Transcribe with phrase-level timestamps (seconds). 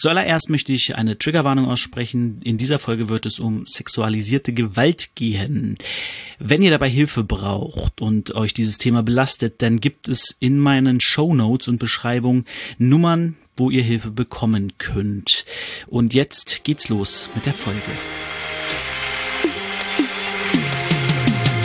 [0.00, 2.40] Zuallererst möchte ich eine Triggerwarnung aussprechen.
[2.42, 5.76] In dieser Folge wird es um sexualisierte Gewalt gehen.
[6.38, 11.02] Wenn ihr dabei Hilfe braucht und euch dieses Thema belastet, dann gibt es in meinen
[11.02, 12.46] Show Notes und Beschreibungen
[12.78, 15.44] Nummern, wo ihr Hilfe bekommen könnt.
[15.88, 17.92] Und jetzt geht's los mit der Folge.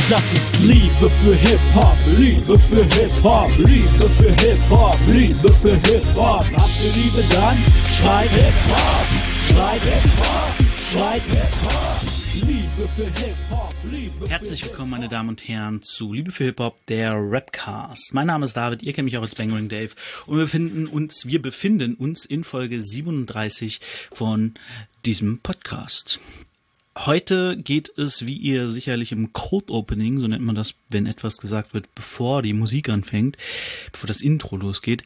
[0.07, 6.41] Das ist Liebe für Hip-Hop, Liebe für Hip-Hop, Liebe für Hip-Hop, Liebe für Hip-Hop.
[6.41, 7.57] Habt ihr Liebe dann?
[7.89, 9.07] Schreit Hip-Hop,
[9.47, 10.53] schreit Hip-Hop,
[10.91, 12.47] schreit Hip-Hop.
[12.47, 17.13] Liebe für Hip-Hop, Liebe Herzlich willkommen, meine Damen und Herren, zu Liebe für Hip-Hop, der
[17.15, 18.13] Rapcast.
[18.13, 19.89] Mein Name ist David, ihr kennt mich auch als Bangering Dave
[20.27, 23.81] und wir befinden uns, wir befinden uns in Folge 37
[24.13, 24.53] von
[25.03, 26.19] diesem Podcast.
[26.97, 31.37] Heute geht es, wie ihr sicherlich im Cold Opening, so nennt man das, wenn etwas
[31.37, 33.37] gesagt wird, bevor die Musik anfängt,
[33.91, 35.03] bevor das Intro losgeht,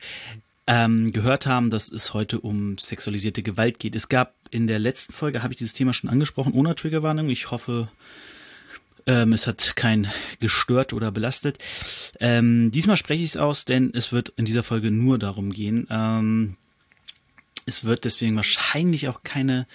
[0.67, 3.95] ähm, gehört haben, dass es heute um sexualisierte Gewalt geht.
[3.95, 7.29] Es gab in der letzten Folge, habe ich dieses Thema schon angesprochen, ohne Triggerwarnung.
[7.29, 7.89] Ich hoffe,
[9.07, 10.07] ähm, es hat kein
[10.39, 11.57] gestört oder belastet.
[12.19, 15.87] Ähm, diesmal spreche ich es aus, denn es wird in dieser Folge nur darum gehen.
[15.89, 16.55] Ähm,
[17.69, 19.67] es wird deswegen wahrscheinlich auch keine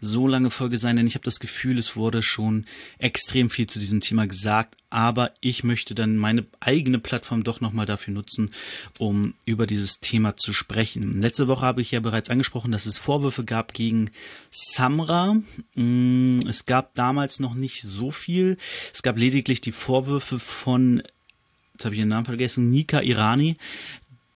[0.00, 2.66] so lange Folge sein, denn ich habe das Gefühl, es wurde schon
[2.98, 7.86] extrem viel zu diesem Thema gesagt, aber ich möchte dann meine eigene Plattform doch nochmal
[7.86, 8.52] dafür nutzen,
[8.98, 11.22] um über dieses Thema zu sprechen.
[11.22, 14.10] Letzte Woche habe ich ja bereits angesprochen, dass es Vorwürfe gab gegen
[14.50, 15.36] Samra.
[15.74, 18.58] Mm, es gab damals noch nicht so viel.
[18.92, 21.02] Es gab lediglich die Vorwürfe von
[21.74, 23.56] jetzt habe ich ihren Namen vergessen, Nika Irani,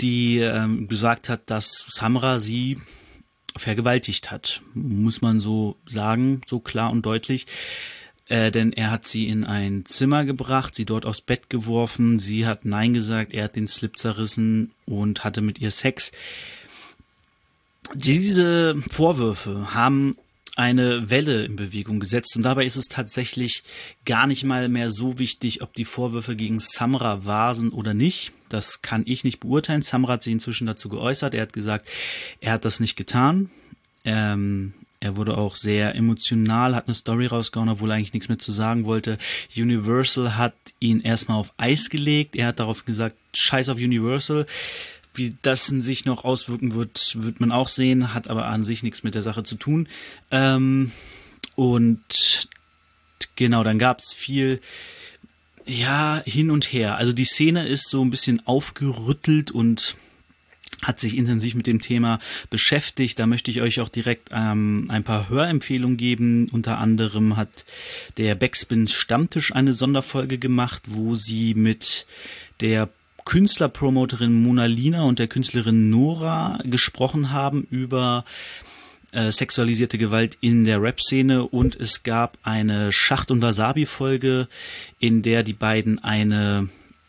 [0.01, 2.79] die ähm, gesagt hat, dass Samra sie
[3.59, 4.63] vergewaltigt hat.
[4.75, 7.47] Muss man so sagen, so klar und deutlich.
[8.29, 12.45] Äh, denn er hat sie in ein Zimmer gebracht, sie dort aufs Bett geworfen, sie
[12.45, 16.11] hat Nein gesagt, er hat den Slip zerrissen und hatte mit ihr Sex.
[17.95, 20.17] Diese Vorwürfe haben
[20.57, 23.63] eine Welle in Bewegung gesetzt und dabei ist es tatsächlich
[24.05, 28.33] gar nicht mal mehr so wichtig, ob die Vorwürfe gegen Samra wahr sind oder nicht.
[28.49, 29.83] Das kann ich nicht beurteilen.
[29.83, 31.35] Samra hat sich inzwischen dazu geäußert.
[31.35, 31.89] Er hat gesagt,
[32.41, 33.51] er hat das nicht getan.
[34.05, 38.39] Ähm, er wurde auch sehr emotional, hat eine Story rausgehauen, obwohl er eigentlich nichts mehr
[38.39, 39.19] zu sagen wollte.
[39.55, 42.35] Universal hat ihn erstmal auf Eis gelegt.
[42.35, 44.47] Er hat darauf gesagt, scheiß auf Universal.
[45.17, 48.83] Wie das in sich noch auswirken wird, wird man auch sehen, hat aber an sich
[48.83, 49.89] nichts mit der Sache zu tun.
[50.31, 50.93] Ähm,
[51.55, 52.49] und
[53.35, 54.61] genau, dann gab es viel,
[55.65, 56.97] ja, hin und her.
[56.97, 59.97] Also die Szene ist so ein bisschen aufgerüttelt und
[60.83, 63.19] hat sich intensiv mit dem Thema beschäftigt.
[63.19, 66.49] Da möchte ich euch auch direkt ähm, ein paar Hörempfehlungen geben.
[66.51, 67.65] Unter anderem hat
[68.19, 72.07] der Backspins Stammtisch eine Sonderfolge gemacht, wo sie mit
[72.61, 72.89] der
[73.27, 78.25] Künstlerpromoterin Mona Lina und der Künstlerin Nora gesprochen haben über
[79.13, 84.49] äh, sexualisierte Gewalt in der Rap-Szene und es gab eine Schacht- und Wasabi-Folge,
[84.99, 86.69] in der die beiden eine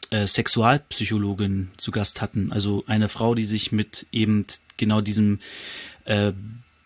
[0.10, 2.52] äh, Sexualpsychologin zu Gast hatten.
[2.52, 4.46] Also eine Frau, die sich mit eben
[4.78, 5.40] genau diesem
[6.06, 6.34] äh,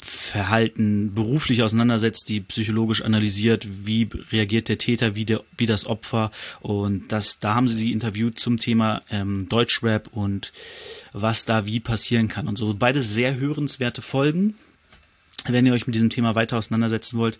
[0.02, 6.32] Verhalten beruflich auseinandersetzt, die psychologisch analysiert, wie reagiert der Täter, wie, der, wie das Opfer.
[6.60, 10.52] Und das, da haben sie sie interviewt zum Thema ähm, Deutschrap und
[11.14, 12.48] was da wie passieren kann.
[12.48, 14.56] Und so beide sehr hörenswerte Folgen.
[15.48, 17.40] Wenn ihr euch mit diesem Thema weiter auseinandersetzen wollt,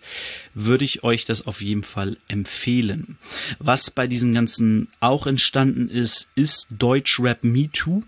[0.54, 3.16] würde ich euch das auf jeden Fall empfehlen.
[3.60, 8.02] Was bei diesen ganzen auch entstanden ist, ist Deutschrap Me Too.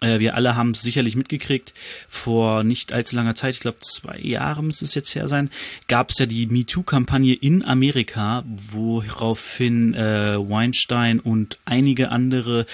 [0.00, 1.74] Äh, wir alle haben es sicherlich mitgekriegt.
[2.08, 5.50] Vor nicht allzu langer Zeit, ich glaube zwei Jahre müsste es jetzt her sein,
[5.88, 12.66] gab es ja die MeToo-Kampagne in Amerika, woraufhin äh, Weinstein und einige andere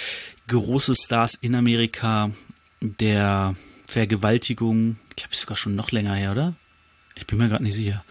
[0.48, 2.30] große Stars in Amerika
[2.80, 6.54] der Vergewaltigung, ich glaube, ist sogar schon noch länger her, oder?
[7.14, 8.04] Ich bin mir gerade nicht sicher.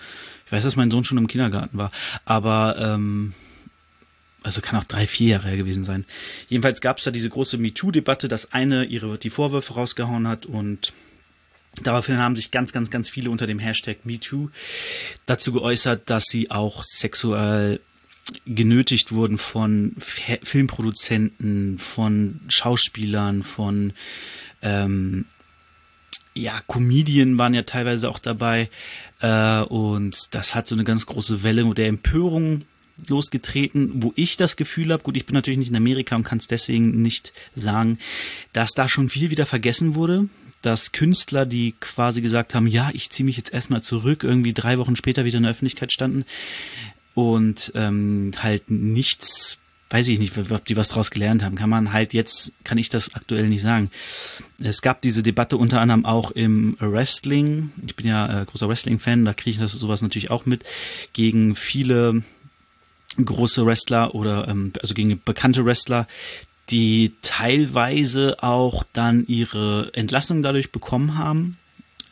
[0.45, 1.91] Ich weiß, dass mein Sohn schon im Kindergarten war,
[2.25, 3.33] aber ähm,
[4.45, 6.05] also kann auch drei, vier Jahre her gewesen sein.
[6.47, 10.93] Jedenfalls gab es da diese große MeToo-Debatte, dass eine ihre die Vorwürfe rausgehauen hat und
[11.81, 14.49] daraufhin haben sich ganz, ganz, ganz viele unter dem Hashtag MeToo
[15.25, 17.79] dazu geäußert, dass sie auch sexuell
[18.45, 23.93] genötigt wurden von Filmproduzenten, von Schauspielern, von
[24.61, 25.25] ähm,
[26.35, 28.69] ja, Comedien waren ja teilweise auch dabei
[29.21, 32.63] äh, und das hat so eine ganz große Welle der Empörung
[33.07, 36.37] losgetreten, wo ich das Gefühl habe, gut, ich bin natürlich nicht in Amerika und kann
[36.37, 37.99] es deswegen nicht sagen,
[38.53, 40.27] dass da schon viel wieder vergessen wurde,
[40.61, 44.77] dass Künstler, die quasi gesagt haben, ja, ich ziehe mich jetzt erstmal zurück, irgendwie drei
[44.77, 46.25] Wochen später wieder in der Öffentlichkeit standen
[47.13, 49.59] und ähm, halt nichts
[49.89, 51.55] weiß ich nicht, ob die was draus gelernt haben.
[51.55, 53.91] Kann man halt jetzt, kann ich das aktuell nicht sagen.
[54.61, 57.71] Es gab diese Debatte unter anderem auch im Wrestling.
[57.85, 60.63] Ich bin ja äh, großer Wrestling-Fan, da kriege ich das sowas natürlich auch mit.
[61.13, 62.23] Gegen viele
[63.23, 66.07] große Wrestler oder ähm, also gegen bekannte Wrestler,
[66.69, 71.57] die teilweise auch dann ihre Entlassung dadurch bekommen haben,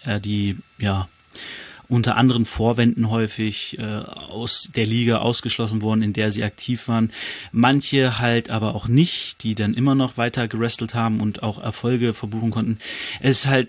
[0.05, 1.07] äh, die ja
[1.89, 7.11] unter anderen Vorwänden häufig äh, aus der Liga ausgeschlossen wurden, in der sie aktiv waren.
[7.51, 12.13] Manche halt aber auch nicht, die dann immer noch weiter gerestelt haben und auch Erfolge
[12.13, 12.77] verbuchen konnten.
[13.19, 13.67] Es ist halt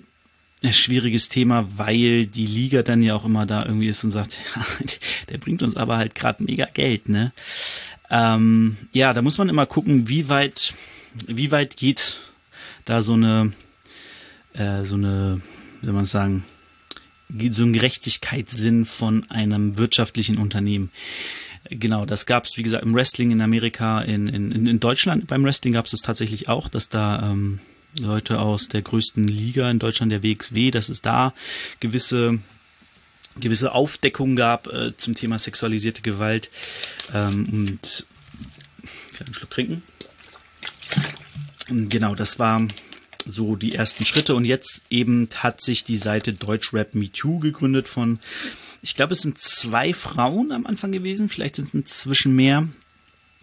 [0.73, 4.39] schwieriges Thema, weil die Liga dann ja auch immer da irgendwie ist und sagt,
[5.33, 7.33] der bringt uns aber halt gerade mega Geld, ne?
[8.11, 10.75] Ähm, ja, da muss man immer gucken, wie weit,
[11.27, 12.21] wie weit geht
[12.85, 13.53] da so eine,
[14.53, 15.41] äh, so eine,
[15.81, 16.45] wie soll man sagen,
[17.51, 20.91] so ein Gerechtigkeitssinn von einem wirtschaftlichen Unternehmen.
[21.71, 25.45] Genau, das gab es, wie gesagt, im Wrestling in Amerika, in, in, in Deutschland beim
[25.45, 27.59] Wrestling gab es das tatsächlich auch, dass da ähm,
[27.99, 31.33] Leute aus der größten Liga in Deutschland, der WXW, dass es da
[31.81, 32.41] gewisse
[33.41, 36.51] gewisse Aufdeckung gab äh, zum Thema sexualisierte Gewalt.
[37.13, 38.07] Ähm, und
[39.13, 39.83] kleinen Schluck trinken.
[41.69, 42.67] Genau, das war
[43.27, 44.35] so die ersten Schritte.
[44.35, 48.19] Und jetzt eben hat sich die Seite Deutschrap Me Too gegründet von,
[48.83, 52.69] ich glaube, es sind zwei Frauen am Anfang gewesen, vielleicht sind es inzwischen mehr.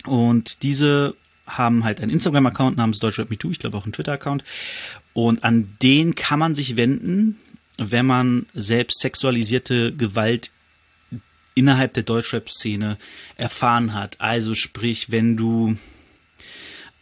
[0.06, 1.16] Und diese
[1.48, 4.44] haben halt einen Instagram-Account namens Deutschrap Me Too, ich glaube auch einen Twitter-Account
[5.14, 7.38] und an den kann man sich wenden,
[7.78, 10.52] wenn man selbst sexualisierte Gewalt
[11.56, 12.98] innerhalb der Deutschrap-Szene
[13.38, 14.16] erfahren hat.
[14.20, 15.78] Also sprich, wenn du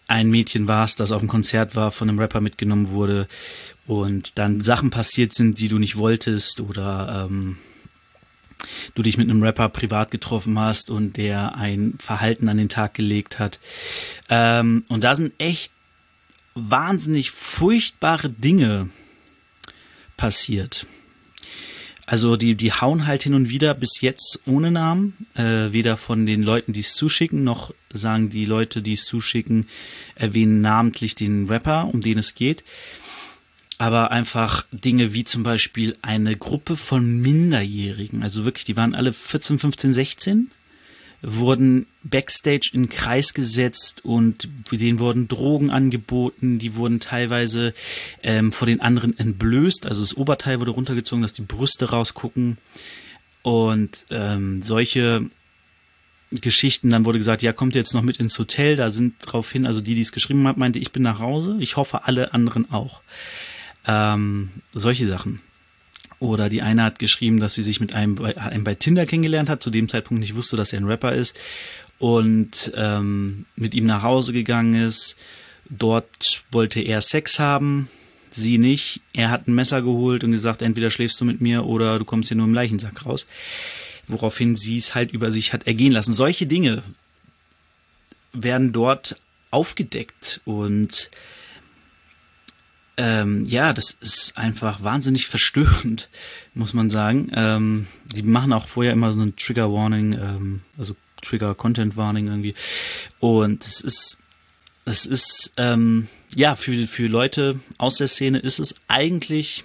[0.07, 3.27] ein Mädchen warst, das auf dem Konzert war, von einem Rapper mitgenommen wurde
[3.85, 7.57] und dann Sachen passiert sind, die du nicht wolltest oder ähm,
[8.95, 12.93] du dich mit einem Rapper privat getroffen hast und der ein Verhalten an den Tag
[12.93, 13.59] gelegt hat.
[14.29, 15.71] Ähm, und da sind echt
[16.55, 18.89] wahnsinnig furchtbare Dinge
[20.17, 20.85] passiert.
[22.09, 26.25] Also die, die hauen halt hin und wieder bis jetzt ohne Namen, äh, weder von
[26.25, 29.67] den Leuten, die es zuschicken, noch sagen die Leute, die es zuschicken,
[30.15, 32.63] erwähnen namentlich den Rapper, um den es geht.
[33.79, 39.13] Aber einfach Dinge wie zum Beispiel eine Gruppe von Minderjährigen, also wirklich, die waren alle
[39.13, 40.51] 14, 15, 16
[41.21, 47.73] wurden backstage in Kreis gesetzt und denen wurden Drogen angeboten, die wurden teilweise
[48.23, 52.57] ähm, vor den anderen entblößt, also das Oberteil wurde runtergezogen, dass die Brüste rausgucken
[53.41, 55.29] und ähm, solche
[56.31, 59.65] Geschichten, dann wurde gesagt, ja, kommt jetzt noch mit ins Hotel, da sind drauf hin,
[59.65, 62.71] also die, die es geschrieben hat, meinte, ich bin nach Hause, ich hoffe alle anderen
[62.71, 63.01] auch.
[63.87, 65.41] Ähm, solche Sachen.
[66.19, 69.63] Oder die eine hat geschrieben, dass sie sich mit einem, einem bei Tinder kennengelernt hat,
[69.63, 71.37] zu dem Zeitpunkt nicht wusste, dass er ein Rapper ist
[71.97, 75.15] und ähm, mit ihm nach Hause gegangen ist.
[75.69, 77.89] Dort wollte er Sex haben,
[78.31, 79.01] sie nicht.
[79.13, 82.29] Er hat ein Messer geholt und gesagt, entweder schläfst du mit mir oder du kommst
[82.29, 83.27] hier nur im Leichensack raus.
[84.07, 86.13] Woraufhin sie es halt über sich hat ergehen lassen.
[86.13, 86.83] Solche Dinge
[88.33, 89.17] werden dort
[89.51, 91.11] aufgedeckt und
[92.99, 96.09] ähm, ja, das ist einfach wahnsinnig verstörend,
[96.53, 97.31] muss man sagen.
[97.33, 102.27] Ähm, die machen auch vorher immer so ein Trigger Warning, ähm, also Trigger Content Warning
[102.27, 102.55] irgendwie.
[103.21, 104.17] Und es ist,
[104.83, 109.63] es ist, ähm, ja, für, für Leute aus der Szene ist es eigentlich,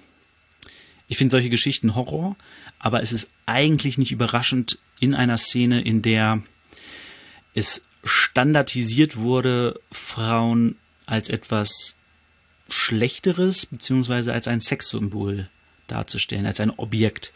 [1.09, 2.37] ich finde solche Geschichten Horror,
[2.79, 6.41] aber es ist eigentlich nicht überraschend in einer Szene, in der
[7.53, 11.97] es standardisiert wurde, Frauen als etwas
[12.69, 15.49] Schlechteres, beziehungsweise als ein Sexsymbol
[15.87, 17.31] darzustellen, als ein Objekt.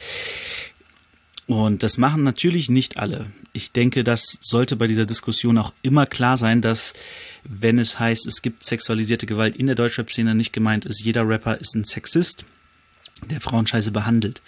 [1.49, 3.25] Und das machen natürlich nicht alle.
[3.53, 6.93] Ich denke, das sollte bei dieser Diskussion auch immer klar sein, dass
[7.43, 11.59] wenn es heißt, es gibt sexualisierte Gewalt in der Deutschrap-Szene, nicht gemeint ist, jeder Rapper
[11.59, 12.45] ist ein Sexist,
[13.31, 14.43] der Frauen scheiße behandelt.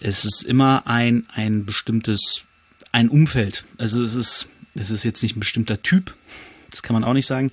[0.00, 2.44] Es ist immer ein, ein bestimmtes,
[2.92, 3.64] ein Umfeld.
[3.76, 6.14] Also es ist, es ist jetzt nicht ein bestimmter Typ,
[6.70, 7.52] das kann man auch nicht sagen,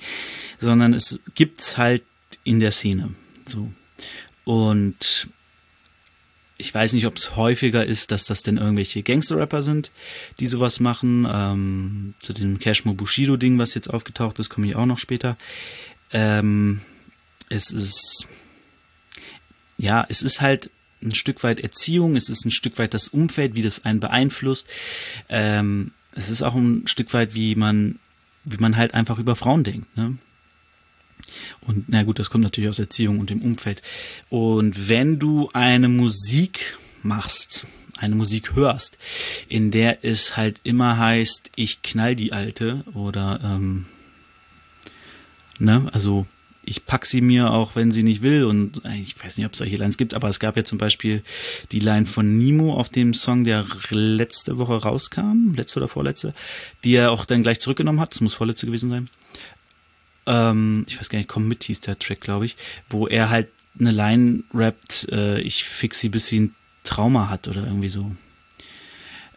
[0.57, 2.03] sondern es gibt halt
[2.49, 3.13] in der Szene.
[3.45, 3.71] So.
[4.43, 5.29] Und
[6.57, 9.91] ich weiß nicht, ob es häufiger ist, dass das denn irgendwelche Gangster-Rapper sind,
[10.39, 11.27] die sowas machen.
[11.31, 15.37] Ähm, zu dem Cashmo Bushido-Ding, was jetzt aufgetaucht ist, komme ich auch noch später.
[16.11, 16.81] Ähm,
[17.49, 18.27] es ist,
[19.77, 20.71] ja, es ist halt
[21.03, 24.67] ein Stück weit Erziehung, es ist ein Stück weit das Umfeld, wie das einen beeinflusst.
[25.29, 27.99] Ähm, es ist auch ein Stück weit, wie man,
[28.43, 29.95] wie man halt einfach über Frauen denkt.
[29.95, 30.17] Ne?
[31.61, 33.81] Und na gut, das kommt natürlich aus Erziehung und dem Umfeld.
[34.29, 37.67] Und wenn du eine Musik machst,
[37.97, 38.97] eine Musik hörst,
[39.47, 43.85] in der es halt immer heißt, ich knall die Alte oder ähm,
[45.59, 46.25] ne, also
[46.69, 48.43] ich pack sie mir auch, wenn sie nicht will.
[48.45, 50.77] Und äh, ich weiß nicht, ob es solche Lines gibt, aber es gab ja zum
[50.77, 51.23] Beispiel
[51.71, 56.33] die Line von Nemo auf dem Song, der letzte Woche rauskam, letzte oder vorletzte,
[56.83, 58.13] die er auch dann gleich zurückgenommen hat.
[58.13, 59.09] Das muss vorletzte gewesen sein.
[60.29, 62.55] Ähm, ich weiß gar nicht, komm mit hieß der Track, glaube ich,
[62.87, 63.47] wo er halt
[63.79, 68.11] eine Line rappt, äh, ich fix sie, bis sie ein Trauma hat oder irgendwie so.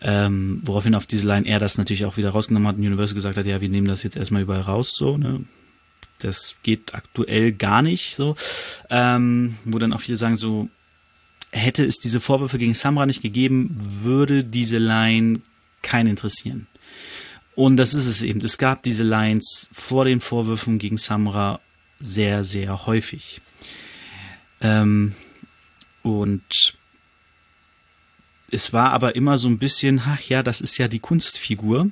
[0.03, 3.37] Ähm, woraufhin auf diese Line er das natürlich auch wieder rausgenommen hat und Universal gesagt
[3.37, 5.45] hat, ja, wir nehmen das jetzt erstmal überall raus, so, ne?
[6.19, 8.37] Das geht aktuell gar nicht so.
[8.91, 10.69] Ähm, wo dann auch viele sagen, so,
[11.51, 15.41] hätte es diese Vorwürfe gegen Samra nicht gegeben, würde diese Line
[15.83, 16.67] keinen interessieren.
[17.55, 18.41] Und das ist es eben.
[18.41, 21.61] Es gab diese Lines vor den Vorwürfen gegen Samra
[22.01, 23.41] sehr, sehr häufig.
[24.61, 25.15] Ähm,
[26.03, 26.75] und
[28.51, 31.91] es war aber immer so ein bisschen, ach ja, das ist ja die Kunstfigur.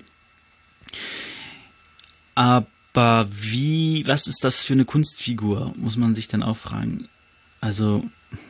[2.34, 7.08] Aber wie, was ist das für eine Kunstfigur, muss man sich dann auch fragen.
[7.60, 8.04] Also,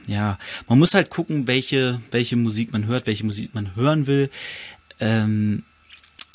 [0.07, 0.39] ja,
[0.69, 4.31] man muss halt gucken, welche, welche Musik man hört, welche Musik man hören will,
[5.01, 5.65] ähm,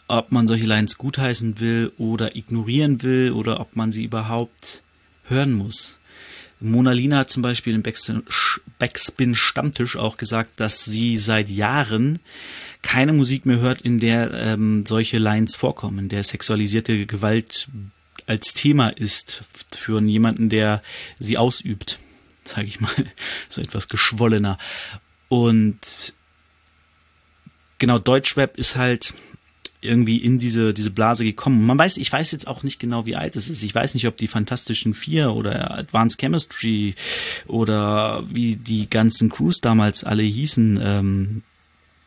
[0.07, 4.83] ob man solche Lines gutheißen will oder ignorieren will oder ob man sie überhaupt
[5.24, 5.97] hören muss.
[6.59, 12.19] Mona Lina hat zum Beispiel im Backspin Stammtisch auch gesagt, dass sie seit Jahren
[12.81, 17.67] keine Musik mehr hört, in der ähm, solche Lines vorkommen, in der sexualisierte Gewalt
[18.27, 20.81] als Thema ist für jemanden, der
[21.19, 22.00] sie ausübt,
[22.43, 22.91] sage ich mal,
[23.50, 24.57] so etwas geschwollener.
[25.27, 26.13] Und
[27.79, 29.13] genau, Deutschrap ist halt
[29.86, 31.65] irgendwie in diese, diese Blase gekommen.
[31.65, 33.63] Man weiß, ich weiß jetzt auch nicht genau, wie alt es ist.
[33.63, 36.96] Ich weiß nicht, ob die Fantastischen Vier oder Advanced Chemistry
[37.48, 41.42] oder wie die ganzen Crews damals alle hießen, ähm,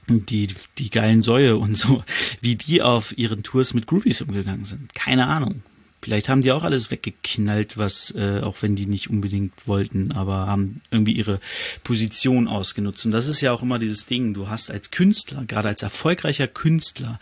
[0.08, 2.02] die, die geilen Säue und so,
[2.40, 4.94] wie die auf ihren Tours mit Groupies umgegangen sind.
[4.94, 5.62] Keine Ahnung.
[6.00, 10.46] Vielleicht haben die auch alles weggeknallt, was, äh, auch wenn die nicht unbedingt wollten, aber
[10.46, 11.40] haben irgendwie ihre
[11.82, 13.04] Position ausgenutzt.
[13.04, 16.46] Und das ist ja auch immer dieses Ding, du hast als Künstler, gerade als erfolgreicher
[16.46, 17.18] Künstler,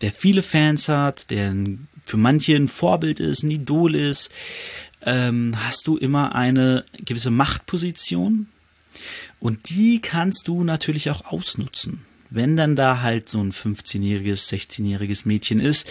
[0.00, 1.54] der viele Fans hat, der
[2.04, 4.30] für manche ein Vorbild ist, ein Idol ist,
[5.04, 8.48] ähm, hast du immer eine gewisse Machtposition?
[9.40, 12.02] Und die kannst du natürlich auch ausnutzen.
[12.30, 15.88] Wenn dann da halt so ein 15-jähriges, 16-jähriges Mädchen ist,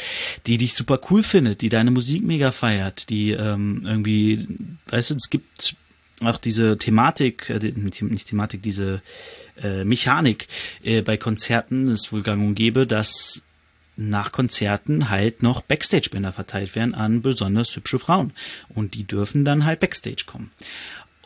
[0.47, 4.45] die dich super cool findet, die deine Musik mega feiert, die ähm, irgendwie,
[4.87, 5.75] weißt du, es gibt
[6.21, 9.01] auch diese Thematik, äh, nicht Thematik, diese
[9.61, 10.47] äh, Mechanik
[10.83, 13.43] äh, bei Konzerten ist wohl gang und gäbe, dass
[13.97, 18.33] nach Konzerten halt noch Backstage-Bänder verteilt werden an besonders hübsche Frauen.
[18.69, 20.51] Und die dürfen dann halt Backstage kommen.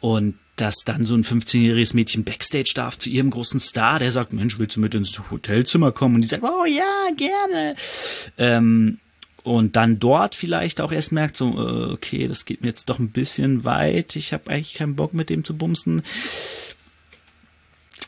[0.01, 4.33] Und dass dann so ein 15-jähriges Mädchen Backstage darf zu ihrem großen Star, der sagt,
[4.33, 6.15] Mensch, willst du mit ins Hotelzimmer kommen?
[6.15, 7.75] Und die sagt, oh ja, gerne.
[8.37, 8.99] Ähm,
[9.43, 12.99] und dann dort vielleicht auch erst merkt, so, äh, okay, das geht mir jetzt doch
[12.99, 16.03] ein bisschen weit, ich habe eigentlich keinen Bock mit dem zu bumsen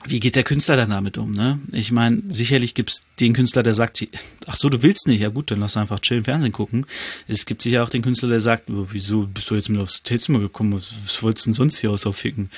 [0.06, 1.60] wie geht der Künstler dann damit um, ne?
[1.72, 4.08] Ich meine, sicherlich gibt's den Künstler, der sagt,
[4.48, 6.86] ach so, du willst nicht, ja gut, dann lass einfach chillen Fernsehen gucken.
[7.28, 10.00] Es gibt sicher auch den Künstler, der sagt, oh, wieso bist du jetzt mit aufs
[10.00, 12.50] Hotelzimmer gekommen, was wolltest du denn sonst hier aus aufficken?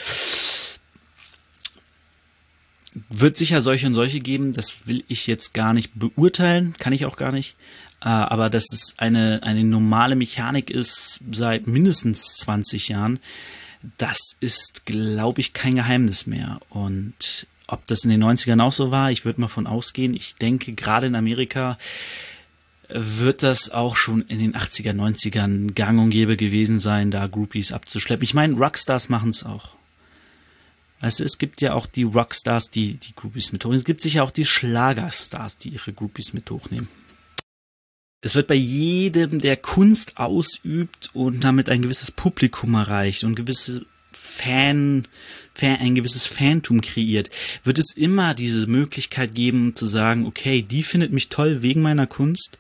[3.09, 7.05] Wird sicher solche und solche geben, das will ich jetzt gar nicht beurteilen, kann ich
[7.05, 7.55] auch gar nicht.
[8.01, 13.19] Äh, aber dass es eine, eine normale Mechanik ist seit mindestens 20 Jahren,
[13.97, 16.59] das ist, glaube ich, kein Geheimnis mehr.
[16.69, 20.13] Und ob das in den 90ern auch so war, ich würde mal von ausgehen.
[20.13, 21.77] Ich denke, gerade in Amerika
[22.89, 27.71] wird das auch schon in den 80er, 90ern gang und gäbe gewesen sein, da Groupies
[27.71, 28.23] abzuschleppen.
[28.23, 29.75] Ich meine, Rockstars machen es auch.
[31.01, 33.79] Du, es gibt ja auch die Rockstars, die die Groupies mit hochnehmen.
[33.79, 36.87] Es gibt sicher auch die Schlagerstars, die ihre Groupies mit hochnehmen.
[38.25, 43.85] Es wird bei jedem, der Kunst ausübt und damit ein gewisses Publikum erreicht und gewisse
[44.13, 45.09] Fan,
[45.53, 47.29] Fan, ein gewisses Phantom kreiert,
[47.65, 52.07] wird es immer diese Möglichkeit geben zu sagen, okay, die findet mich toll wegen meiner
[52.07, 52.59] Kunst,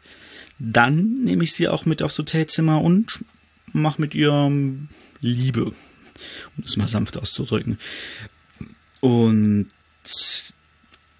[0.59, 3.23] dann nehme ich sie auch mit aufs Hotelzimmer und
[3.71, 4.51] mach mit ihr
[5.21, 7.79] Liebe, um es mal sanft auszudrücken.
[8.99, 9.67] Und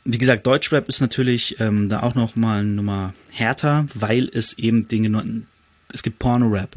[0.05, 4.57] wie gesagt, Deutschrap ist natürlich ähm, da auch noch mal eine Nummer härter, weil es
[4.57, 5.23] eben Dinge nur,
[5.93, 6.75] es gibt Porno-Rap.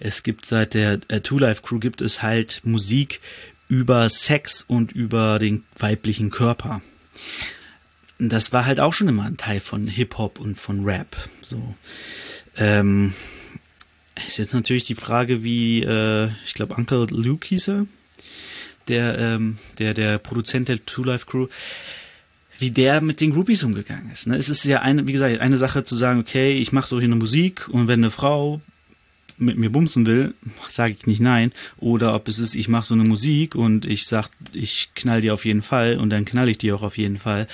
[0.00, 3.20] Es gibt seit der äh, Two Life Crew gibt es halt Musik
[3.68, 6.82] über Sex und über den weiblichen Körper.
[8.18, 11.16] Das war halt auch schon immer ein Teil von Hip-Hop und von Rap.
[11.42, 11.74] So.
[12.56, 13.14] Ähm,
[14.26, 17.86] ist jetzt natürlich die Frage, wie, äh, ich glaube, Uncle Luke hieß er,
[18.88, 21.48] der, ähm, der, der Produzent der Two Life Crew
[22.58, 24.26] wie der mit den Groupies umgegangen ist.
[24.26, 24.36] Ne?
[24.36, 27.16] Es ist ja eine, wie gesagt, eine Sache zu sagen, okay, ich mache so eine
[27.16, 28.60] Musik und wenn eine Frau
[29.36, 30.34] mit mir bumsen will,
[30.70, 31.52] sage ich nicht nein.
[31.78, 35.30] Oder ob es ist, ich mache so eine Musik und ich sag, ich knall die
[35.30, 37.48] auf jeden Fall und dann knall ich die auch auf jeden Fall.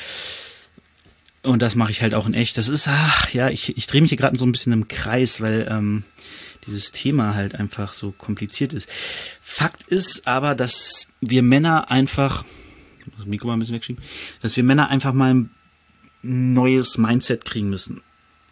[1.42, 2.58] Und das mache ich halt auch in echt.
[2.58, 5.40] Das ist, ach ja, ich, ich drehe mich hier gerade so ein bisschen im Kreis,
[5.40, 6.04] weil ähm,
[6.66, 8.88] dieses Thema halt einfach so kompliziert ist.
[9.40, 12.44] Fakt ist aber, dass wir Männer einfach,
[13.20, 14.02] das Mikro mal ein bisschen wegschieben,
[14.42, 15.50] dass wir Männer einfach mal ein
[16.22, 18.02] neues Mindset kriegen müssen.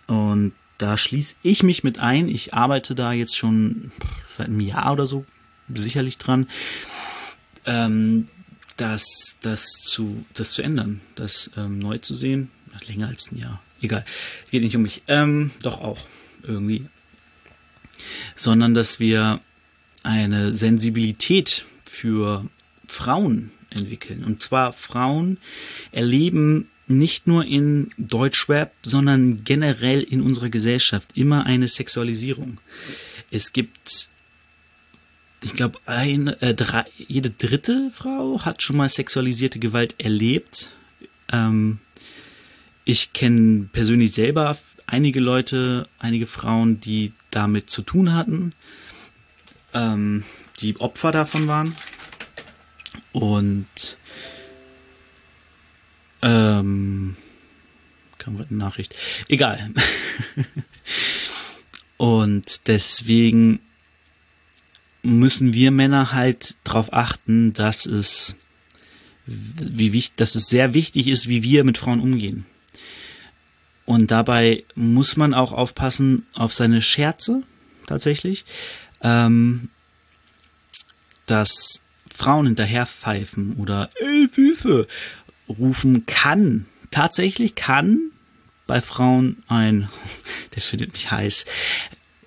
[0.07, 2.29] Und da schließe ich mich mit ein.
[2.29, 3.91] Ich arbeite da jetzt schon
[4.37, 5.27] seit einem Jahr oder so
[5.75, 6.49] sicherlich dran,
[7.67, 8.29] ähm,
[8.77, 12.51] das, das, zu, das zu ändern, das ähm, neu zu sehen.
[12.87, 13.61] Länger als ein Jahr.
[13.83, 14.05] Egal,
[14.53, 15.03] geht nicht um mich.
[15.09, 15.99] Ähm, doch auch
[16.45, 16.87] irgendwie.
[18.37, 19.41] Sondern dass wir
[20.05, 22.47] eine Sensibilität für
[22.87, 24.25] Frauen entwickeln.
[24.25, 25.39] Und zwar Frauen
[25.93, 32.61] erleben nicht nur in Deutschrap, sondern generell in unserer Gesellschaft immer eine Sexualisierung.
[33.31, 34.09] Es gibt,
[35.45, 36.17] ich glaube, äh,
[36.97, 40.73] jede dritte Frau hat schon mal sexualisierte Gewalt erlebt.
[41.31, 41.81] Ähm,
[42.85, 44.57] ich kenne persönlich selber
[44.87, 48.55] einige Leute, einige Frauen, die damit zu tun hatten,
[49.75, 50.25] ähm,
[50.61, 51.77] die Opfer davon waren.
[53.19, 53.67] Und
[56.23, 57.17] ähm,
[58.19, 58.95] kam gerade eine Nachricht.
[59.29, 59.73] Egal.
[61.97, 63.59] Und deswegen
[65.03, 68.37] müssen wir Männer halt darauf achten, dass es,
[69.27, 72.47] wie wichtig, dass es sehr wichtig ist, wie wir mit Frauen umgehen.
[73.85, 77.43] Und dabei muss man auch aufpassen auf seine Scherze,
[77.89, 78.45] tatsächlich.
[79.01, 79.71] Ähm,
[81.27, 81.85] dass
[82.15, 84.87] Frauen hinterher pfeifen oder ey, Süße
[85.49, 88.11] rufen kann, tatsächlich kann
[88.67, 89.89] bei Frauen ein,
[90.55, 91.47] der findet mich heiß,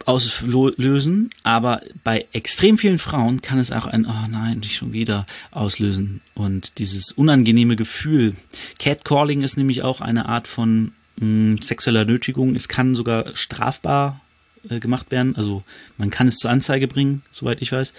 [0.05, 5.25] auslösen, aber bei extrem vielen Frauen kann es auch ein, oh nein, nicht schon wieder
[5.51, 8.35] auslösen und dieses unangenehme Gefühl.
[8.79, 12.55] Catcalling ist nämlich auch eine Art von mh, hm, sexueller Nötigung.
[12.55, 14.21] Es kann sogar strafbar
[14.69, 15.63] äh, gemacht werden, also
[15.97, 17.93] man kann es zur Anzeige bringen, soweit ich weiß.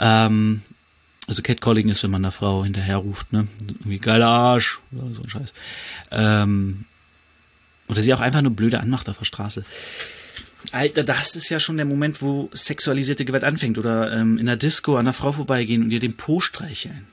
[0.00, 0.62] Ähm,
[1.30, 3.46] also Catcalling ist, wenn man einer Frau hinterher ruft, ne?
[3.60, 5.54] Irgendwie geiler Arsch oder so ein Scheiß.
[6.10, 6.84] Ähm,
[7.86, 9.64] oder sie auch einfach nur blöde anmacht auf der Straße.
[10.72, 13.78] Alter, das ist ja schon der Moment, wo sexualisierte Gewalt anfängt.
[13.78, 17.06] Oder ähm, in der Disco an einer Frau vorbeigehen und ihr den Po streicheln.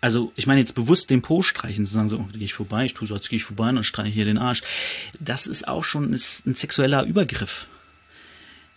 [0.00, 2.86] Also, ich meine jetzt bewusst den Po streichen, zu sagen so, oh, gehe ich vorbei,
[2.86, 4.62] ich tue so, als gehe ich vorbei und streiche hier den Arsch.
[5.20, 7.66] Das ist auch schon ist ein sexueller Übergriff.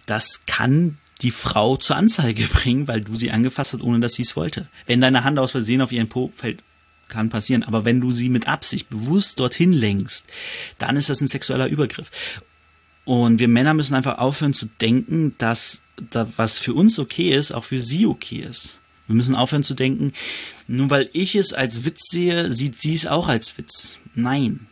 [0.06, 4.24] Das kann die Frau zur Anzeige bringen, weil du sie angefasst hast, ohne dass sie
[4.24, 4.68] es wollte.
[4.86, 6.62] Wenn deine Hand aus Versehen auf ihren Po fällt,
[7.08, 7.64] kann passieren.
[7.64, 10.26] Aber wenn du sie mit Absicht bewusst dorthin lenkst,
[10.78, 12.12] dann ist das ein sexueller Übergriff.
[13.06, 17.52] Und wir Männer müssen einfach aufhören zu denken, dass da was für uns okay ist,
[17.52, 18.80] auch für sie okay ist.
[19.08, 20.14] Wir müssen aufhören zu denken,
[20.68, 24.00] nur weil ich es als Witz sehe, sieht sie es auch als Witz.
[24.16, 24.68] Nein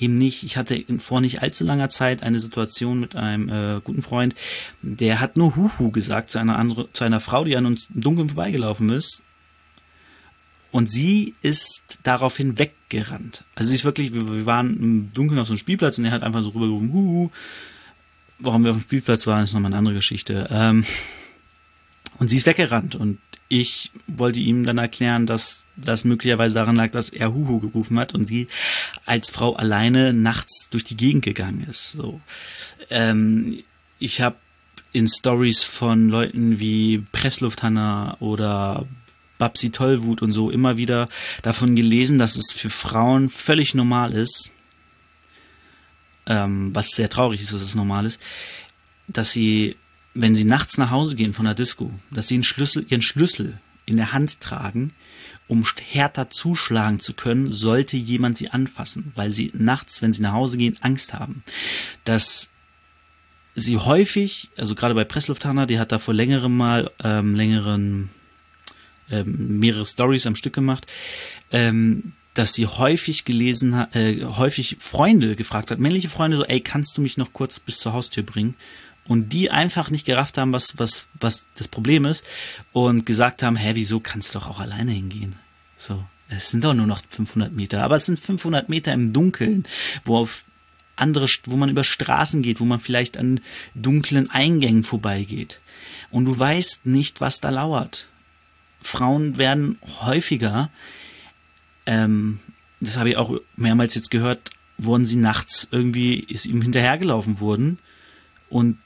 [0.00, 0.42] eben nicht.
[0.42, 4.34] Ich hatte vor nicht allzu langer Zeit eine Situation mit einem äh, guten Freund,
[4.82, 8.00] der hat nur Huhu gesagt zu einer andere, zu einer Frau, die an uns im
[8.00, 9.22] Dunkeln vorbeigelaufen ist.
[10.72, 13.44] Und sie ist daraufhin weggerannt.
[13.54, 16.22] Also sie ist wirklich, wir, waren im Dunkeln auf so einem Spielplatz und er hat
[16.22, 17.30] einfach so rübergerufen, Huhu.
[18.38, 20.48] Warum wir auf dem Spielplatz waren, ist nochmal eine andere Geschichte.
[20.50, 20.84] Ähm,
[22.18, 26.90] und sie ist weggerannt und ich wollte ihm dann erklären, dass das möglicherweise daran lag,
[26.90, 28.48] dass er Huhu gerufen hat und sie
[29.04, 31.92] als Frau alleine nachts durch die Gegend gegangen ist.
[31.92, 32.20] So,
[32.90, 33.62] ähm,
[33.98, 34.36] ich habe
[34.92, 38.86] in Stories von Leuten wie Presslufthanna oder
[39.38, 41.08] Babsi Tollwut und so immer wieder
[41.42, 44.50] davon gelesen, dass es für Frauen völlig normal ist,
[46.26, 48.20] ähm, was sehr traurig ist, dass es normal ist,
[49.08, 49.76] dass sie
[50.16, 53.96] wenn sie nachts nach Hause gehen von der Disco, dass sie Schlüssel, ihren Schlüssel in
[53.96, 54.92] der Hand tragen,
[55.46, 60.32] um härter zuschlagen zu können, sollte jemand sie anfassen, weil sie nachts, wenn sie nach
[60.32, 61.44] Hause gehen, Angst haben.
[62.04, 62.50] Dass
[63.54, 68.10] sie häufig, also gerade bei Presslufthansa, die hat da vor längerem mal ähm, längeren
[69.10, 70.86] ähm, mehrere Stories am Stück gemacht,
[71.52, 76.98] ähm, dass sie häufig gelesen äh, häufig Freunde gefragt hat, männliche Freunde so, ey, kannst
[76.98, 78.56] du mich noch kurz bis zur Haustür bringen?
[79.08, 82.24] Und die einfach nicht gerafft haben, was, was, was das Problem ist
[82.72, 85.36] und gesagt haben, hä, wieso kannst du doch auch alleine hingehen?
[85.76, 89.64] So, es sind doch nur noch 500 Meter, aber es sind 500 Meter im Dunkeln,
[90.04, 90.44] wo auf
[90.96, 93.40] andere, wo man über Straßen geht, wo man vielleicht an
[93.74, 95.60] dunklen Eingängen vorbeigeht.
[96.10, 98.08] Und du weißt nicht, was da lauert.
[98.80, 100.70] Frauen werden häufiger
[101.86, 102.40] ähm,
[102.80, 107.78] das habe ich auch mehrmals jetzt gehört, wurden sie nachts irgendwie, ist ihm hinterhergelaufen worden
[108.50, 108.78] und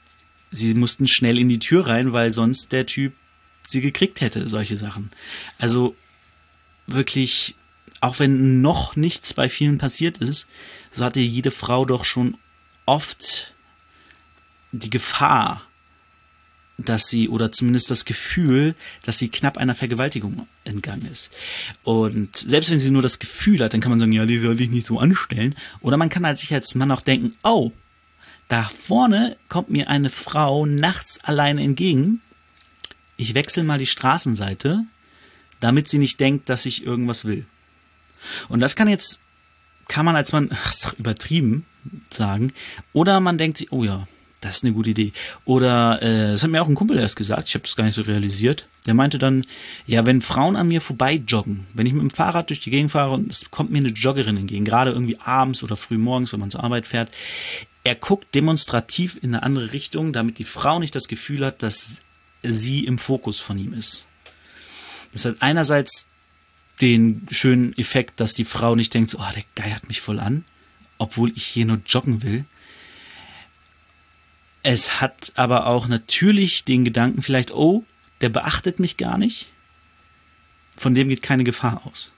[0.51, 3.13] sie mussten schnell in die Tür rein, weil sonst der Typ
[3.67, 5.11] sie gekriegt hätte, solche Sachen.
[5.57, 5.95] Also
[6.87, 7.55] wirklich,
[8.01, 10.47] auch wenn noch nichts bei vielen passiert ist,
[10.91, 12.37] so hatte jede Frau doch schon
[12.85, 13.53] oft
[14.71, 15.65] die Gefahr,
[16.77, 21.31] dass sie oder zumindest das Gefühl, dass sie knapp einer Vergewaltigung entgangen ist.
[21.83, 24.59] Und selbst wenn sie nur das Gefühl hat, dann kann man sagen, ja, die soll
[24.59, 25.55] ich nicht so anstellen.
[25.81, 27.71] Oder man kann halt sich als Mann auch denken, oh,
[28.51, 32.21] da vorne kommt mir eine Frau nachts alleine entgegen.
[33.15, 34.83] Ich wechsle mal die Straßenseite,
[35.61, 37.45] damit sie nicht denkt, dass ich irgendwas will.
[38.49, 39.21] Und das kann jetzt,
[39.87, 41.65] kann man als Mann, ach, ist doch übertrieben
[42.09, 42.51] sagen.
[42.91, 44.05] Oder man denkt sich, oh ja,
[44.41, 45.13] das ist eine gute Idee.
[45.45, 47.95] Oder äh, das hat mir auch ein Kumpel erst gesagt, ich habe das gar nicht
[47.95, 48.67] so realisiert.
[48.85, 49.45] Der meinte dann,
[49.85, 52.91] ja, wenn Frauen an mir vorbei joggen, wenn ich mit dem Fahrrad durch die Gegend
[52.91, 56.39] fahre und es kommt mir eine Joggerin entgegen, gerade irgendwie abends oder früh morgens, wenn
[56.39, 57.11] man zur Arbeit fährt,
[57.83, 62.01] er guckt demonstrativ in eine andere Richtung, damit die Frau nicht das Gefühl hat, dass
[62.43, 64.05] sie im Fokus von ihm ist.
[65.13, 66.07] Das hat einerseits
[66.79, 70.45] den schönen Effekt, dass die Frau nicht denkt, oh, der geiert mich voll an,
[70.97, 72.45] obwohl ich hier nur joggen will.
[74.63, 77.83] Es hat aber auch natürlich den Gedanken vielleicht, oh,
[78.21, 79.47] der beachtet mich gar nicht.
[80.77, 82.13] Von dem geht keine Gefahr aus.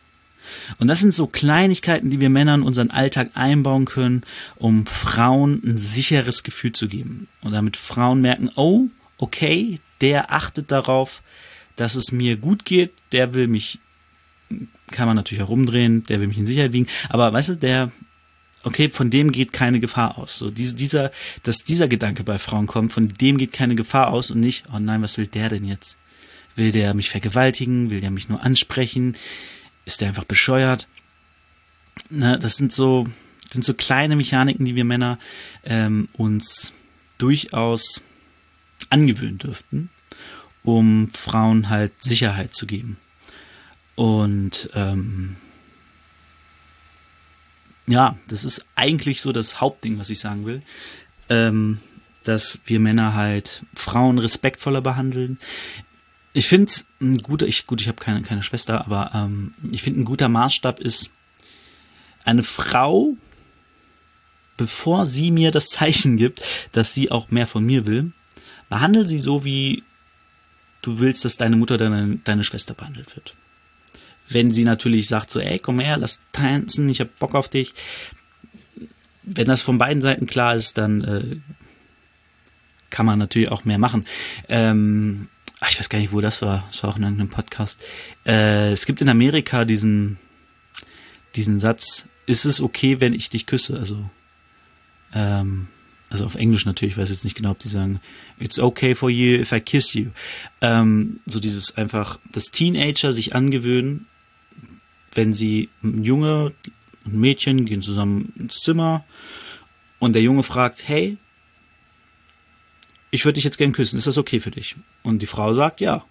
[0.77, 4.23] Und das sind so Kleinigkeiten, die wir Männern in unseren Alltag einbauen können,
[4.55, 7.27] um Frauen ein sicheres Gefühl zu geben.
[7.41, 11.21] Und damit Frauen merken, oh, okay, der achtet darauf,
[11.75, 13.79] dass es mir gut geht, der will mich,
[14.91, 17.91] kann man natürlich herumdrehen, der will mich in Sicherheit wiegen, aber weißt du, der
[18.63, 20.37] okay, von dem geht keine Gefahr aus.
[20.37, 21.11] So dieser,
[21.43, 24.79] dass dieser Gedanke bei Frauen kommt, von dem geht keine Gefahr aus und nicht, oh
[24.79, 25.97] nein, was will der denn jetzt?
[26.55, 27.89] Will der mich vergewaltigen?
[27.89, 29.15] Will der mich nur ansprechen?
[29.85, 30.87] Ist der einfach bescheuert?
[32.09, 33.05] Na, das sind so,
[33.49, 35.19] sind so kleine Mechaniken, die wir Männer
[35.63, 36.73] ähm, uns
[37.17, 38.01] durchaus
[38.89, 39.89] angewöhnen dürften,
[40.63, 42.97] um Frauen halt Sicherheit zu geben.
[43.95, 45.37] Und ähm,
[47.85, 50.61] ja, das ist eigentlich so das Hauptding, was ich sagen will.
[51.29, 51.79] Ähm,
[52.23, 55.37] dass wir Männer halt Frauen respektvoller behandeln.
[56.33, 60.01] Ich finde ein guter, ich gut, ich habe keine keine Schwester, aber ähm, ich finde
[60.01, 61.13] ein guter Maßstab ist
[62.25, 63.15] eine Frau,
[64.57, 66.41] bevor sie mir das Zeichen gibt,
[66.71, 68.11] dass sie auch mehr von mir will,
[68.69, 69.83] behandle sie so wie
[70.81, 73.35] du willst, dass deine Mutter deine deine Schwester behandelt wird
[74.29, 77.73] wenn sie natürlich sagt so, ey, komm her, lass tanzen, ich hab Bock auf dich.
[79.23, 81.35] Wenn das von beiden Seiten klar ist, dann äh,
[82.89, 84.05] kann man natürlich auch mehr machen.
[84.49, 85.29] Ähm,
[85.63, 86.65] ach, ich weiß gar nicht, wo das war.
[86.69, 87.81] Das war auch in einem Podcast.
[88.25, 90.17] Äh, es gibt in Amerika diesen,
[91.35, 93.77] diesen Satz, ist es okay, wenn ich dich küsse?
[93.79, 94.09] Also,
[95.13, 95.67] ähm,
[96.09, 98.01] also auf Englisch natürlich, ich weiß jetzt nicht genau, ob die sagen,
[98.39, 100.07] it's okay for you if I kiss you.
[100.61, 104.05] Ähm, so dieses einfach, dass Teenager sich angewöhnen,
[105.13, 106.45] wenn sie ein Junge
[107.05, 109.05] und ein Mädchen gehen zusammen ins Zimmer
[109.99, 111.17] und der Junge fragt, hey,
[113.13, 114.75] ich würde dich jetzt gern küssen, ist das okay für dich?
[115.03, 116.03] Und die Frau sagt, ja.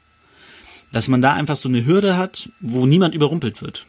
[0.92, 3.86] Dass man da einfach so eine Hürde hat, wo niemand überrumpelt wird.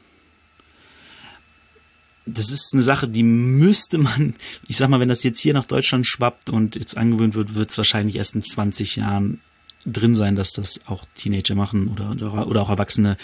[2.26, 4.34] Das ist eine Sache, die müsste man,
[4.67, 7.69] ich sag mal, wenn das jetzt hier nach Deutschland schwappt und jetzt angewöhnt wird, wird
[7.69, 9.41] es wahrscheinlich erst in 20 Jahren
[9.86, 13.17] drin sein, dass das auch Teenager machen oder, oder, auch Erwachsene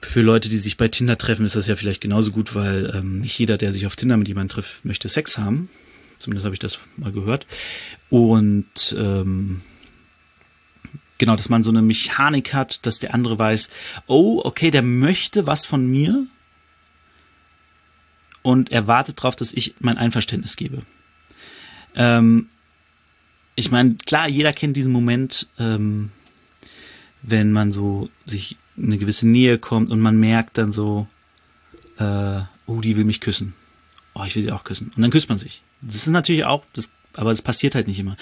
[0.00, 3.20] für Leute, die sich bei Tinder treffen, ist das ja vielleicht genauso gut, weil ähm,
[3.20, 5.68] nicht jeder, der sich auf Tinder mit jemandem trifft, möchte Sex haben.
[6.24, 7.46] Zumindest habe ich das mal gehört.
[8.08, 9.60] Und ähm,
[11.18, 13.68] genau, dass man so eine Mechanik hat, dass der andere weiß,
[14.06, 16.26] oh, okay, der möchte was von mir
[18.40, 20.80] und er wartet darauf, dass ich mein Einverständnis gebe.
[21.94, 22.48] Ähm,
[23.54, 26.10] ich meine, klar, jeder kennt diesen Moment, ähm,
[27.20, 31.06] wenn man so sich eine gewisse Nähe kommt und man merkt dann so,
[31.98, 33.52] äh, oh, die will mich küssen.
[34.14, 34.90] Oh, ich will sie auch küssen.
[34.96, 35.62] Und dann küsst man sich.
[35.86, 38.16] Das ist natürlich auch, das, aber das passiert halt nicht immer.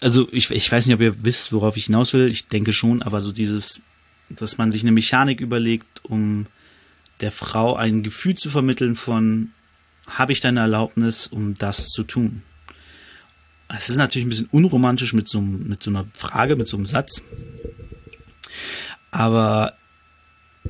[0.00, 2.28] Also ich, ich weiß nicht, ob ihr wisst, worauf ich hinaus will.
[2.28, 3.82] Ich denke schon, aber so dieses,
[4.28, 6.46] dass man sich eine Mechanik überlegt, um
[7.20, 9.50] der Frau ein Gefühl zu vermitteln von,
[10.06, 12.42] habe ich deine Erlaubnis, um das zu tun?
[13.68, 16.86] Es ist natürlich ein bisschen unromantisch mit so, mit so einer Frage, mit so einem
[16.86, 17.22] Satz.
[19.10, 19.74] Aber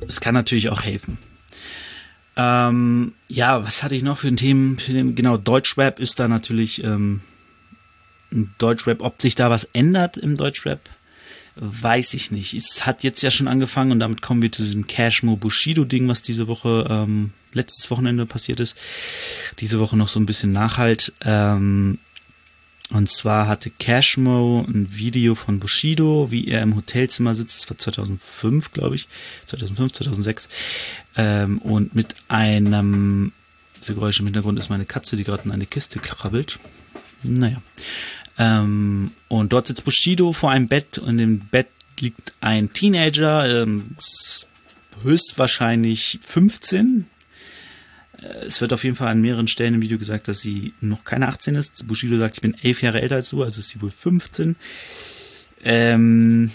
[0.07, 1.17] es kann natürlich auch helfen.
[2.35, 4.77] Ähm, ja, was hatte ich noch für ein Thema?
[4.87, 7.21] Genau, Deutschrap ist da natürlich ähm,
[8.57, 10.81] Deutschrap, ob sich da was ändert im Deutschrap.
[11.55, 12.53] weiß ich nicht.
[12.55, 16.07] Es hat jetzt ja schon angefangen und damit kommen wir zu diesem Cashmo Bushido Ding,
[16.07, 18.75] was diese Woche, ähm, letztes Wochenende passiert ist.
[19.59, 21.13] Diese Woche noch so ein bisschen Nachhalt.
[21.23, 21.99] Ähm,
[22.91, 27.61] und zwar hatte Cashmo ein Video von Bushido, wie er im Hotelzimmer sitzt.
[27.61, 29.07] Das war 2005, glaube ich.
[29.47, 30.49] 2005, 2006.
[31.15, 33.31] Ähm, und mit einem,
[33.77, 36.59] diese Geräusche im Hintergrund ist meine Katze, die gerade in eine Kiste krabbelt.
[37.23, 37.61] Naja.
[38.37, 41.67] Ähm, und dort sitzt Bushido vor einem Bett und im Bett
[41.99, 43.95] liegt ein Teenager, ähm,
[45.03, 47.05] höchstwahrscheinlich 15.
[48.45, 51.27] Es wird auf jeden Fall an mehreren Stellen im Video gesagt, dass sie noch keine
[51.27, 51.87] 18 ist.
[51.87, 54.55] Bushido sagt, ich bin elf Jahre älter als du, also ist sie wohl 15.
[55.63, 56.51] Ähm,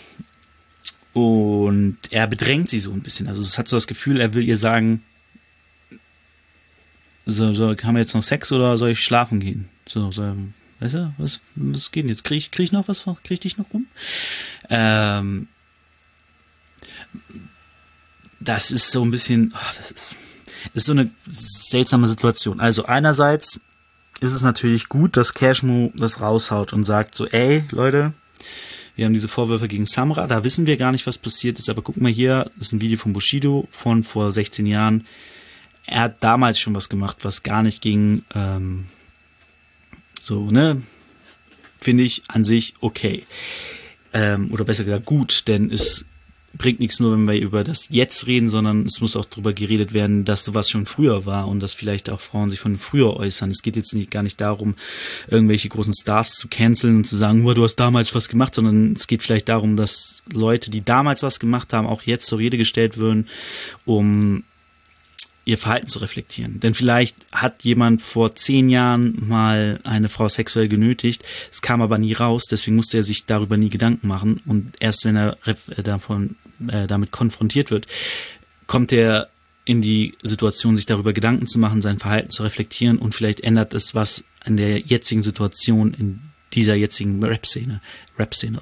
[1.13, 3.29] und er bedrängt sie so ein bisschen.
[3.29, 5.03] Also es hat so das Gefühl, er will ihr sagen,
[7.27, 9.69] so, so, haben wir jetzt noch Sex oder soll ich schlafen gehen?
[9.87, 10.35] So, so
[10.81, 12.25] Weißt du, was, was geht denn jetzt?
[12.25, 13.05] Krieg, krieg ich noch was?
[13.05, 13.87] Krieg ich dich noch rum?
[14.71, 15.49] Ähm,
[18.39, 20.17] das ist so ein bisschen, oh, das ist,
[20.79, 22.61] ist so eine seltsame Situation.
[22.61, 23.61] Also einerseits
[24.21, 28.15] ist es natürlich gut, dass Cashmo das raushaut und sagt so, ey, Leute,
[28.97, 31.83] wir haben diese Vorwürfe gegen Samra, da wissen wir gar nicht, was passiert ist, aber
[31.83, 35.07] guck mal hier, das ist ein Video von Bushido von vor 16 Jahren.
[35.87, 38.87] Er hat damals schon was gemacht, was gar nicht ging, ähm,
[40.21, 40.83] so, ne?
[41.81, 43.25] Finde ich an sich okay.
[44.13, 46.05] Ähm, oder besser gesagt gut, denn es
[46.55, 49.93] bringt nichts nur, wenn wir über das Jetzt reden, sondern es muss auch darüber geredet
[49.93, 53.51] werden, dass sowas schon früher war und dass vielleicht auch Frauen sich von früher äußern.
[53.51, 54.75] Es geht jetzt nicht, gar nicht darum,
[55.29, 59.07] irgendwelche großen Stars zu canceln und zu sagen, du hast damals was gemacht, sondern es
[59.07, 62.97] geht vielleicht darum, dass Leute, die damals was gemacht haben, auch jetzt zur Rede gestellt
[62.97, 63.27] würden,
[63.85, 64.43] um
[65.49, 66.61] ihr Verhalten zu reflektieren.
[66.61, 71.97] Denn vielleicht hat jemand vor zehn Jahren mal eine Frau sexuell genötigt, es kam aber
[71.97, 75.83] nie raus, deswegen musste er sich darüber nie Gedanken machen und erst wenn er äh,
[75.83, 76.37] davon
[76.69, 77.87] äh, damit konfrontiert wird,
[78.67, 79.31] kommt er
[79.65, 83.73] in die Situation, sich darüber Gedanken zu machen, sein Verhalten zu reflektieren und vielleicht ändert
[83.73, 86.21] es was an der jetzigen Situation in
[86.53, 87.81] dieser jetzigen Rap-Szene.
[88.19, 88.61] Rap-Szene.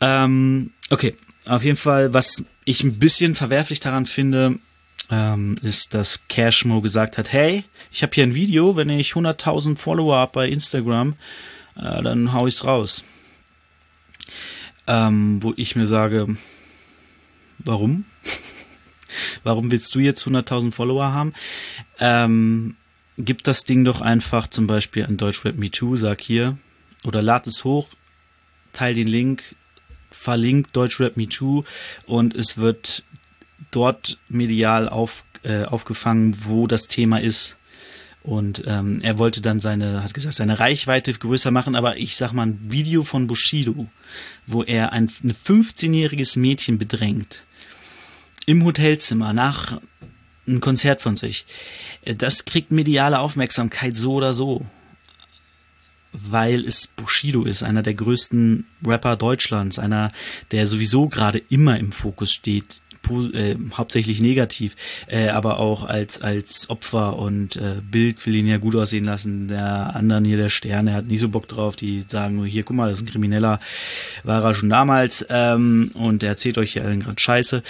[0.00, 4.58] Ähm, okay, auf jeden Fall, was ich ein bisschen verwerflich daran finde,
[5.10, 9.76] ähm, ist, dass Cashmo gesagt hat, hey, ich habe hier ein Video, wenn ich 100.000
[9.76, 11.14] Follower habe bei Instagram,
[11.76, 13.04] äh, dann hau ich's raus.
[14.86, 16.36] Ähm, wo ich mir sage,
[17.58, 18.04] warum?
[19.44, 21.34] warum willst du jetzt 100.000 Follower haben?
[21.98, 22.76] Ähm,
[23.18, 26.58] gib das Ding doch einfach zum Beispiel an Deutschrap Me Too, sag hier,
[27.04, 27.88] oder lad es hoch,
[28.72, 29.54] teil den Link,
[30.10, 31.64] verlinkt Deutschrap Me Too
[32.06, 33.04] und es wird
[33.70, 37.56] dort medial auf, äh, aufgefangen, wo das Thema ist.
[38.22, 42.32] Und ähm, er wollte dann seine, hat gesagt, seine Reichweite größer machen, aber ich sag
[42.32, 43.88] mal, ein Video von Bushido,
[44.46, 47.46] wo er ein, ein 15-jähriges Mädchen bedrängt,
[48.44, 49.80] im Hotelzimmer, nach
[50.46, 51.46] einem Konzert von sich,
[52.02, 54.66] äh, das kriegt mediale Aufmerksamkeit so oder so.
[56.12, 60.12] Weil es Bushido ist, einer der größten Rapper Deutschlands, einer,
[60.50, 66.70] der sowieso gerade immer im Fokus steht, äh, hauptsächlich negativ, äh, aber auch als als
[66.70, 69.48] Opfer und äh, Bild will ihn ja gut aussehen lassen.
[69.48, 71.76] Der anderen hier, der Stern, der hat nicht so Bock drauf.
[71.76, 73.60] Die sagen nur hier, guck mal, das ist ein Krimineller,
[74.24, 77.62] war er schon damals ähm, und der erzählt euch hier allen gerade Scheiße.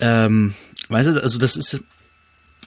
[0.00, 0.54] Ähm,
[0.88, 1.82] weißt du, also das ist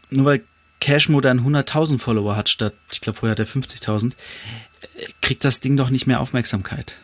[0.09, 0.41] nur weil
[0.79, 5.59] Cashmo dann 100.000 Follower hat statt, ich glaube vorher hat er 50.000, äh, kriegt das
[5.59, 6.97] Ding doch nicht mehr Aufmerksamkeit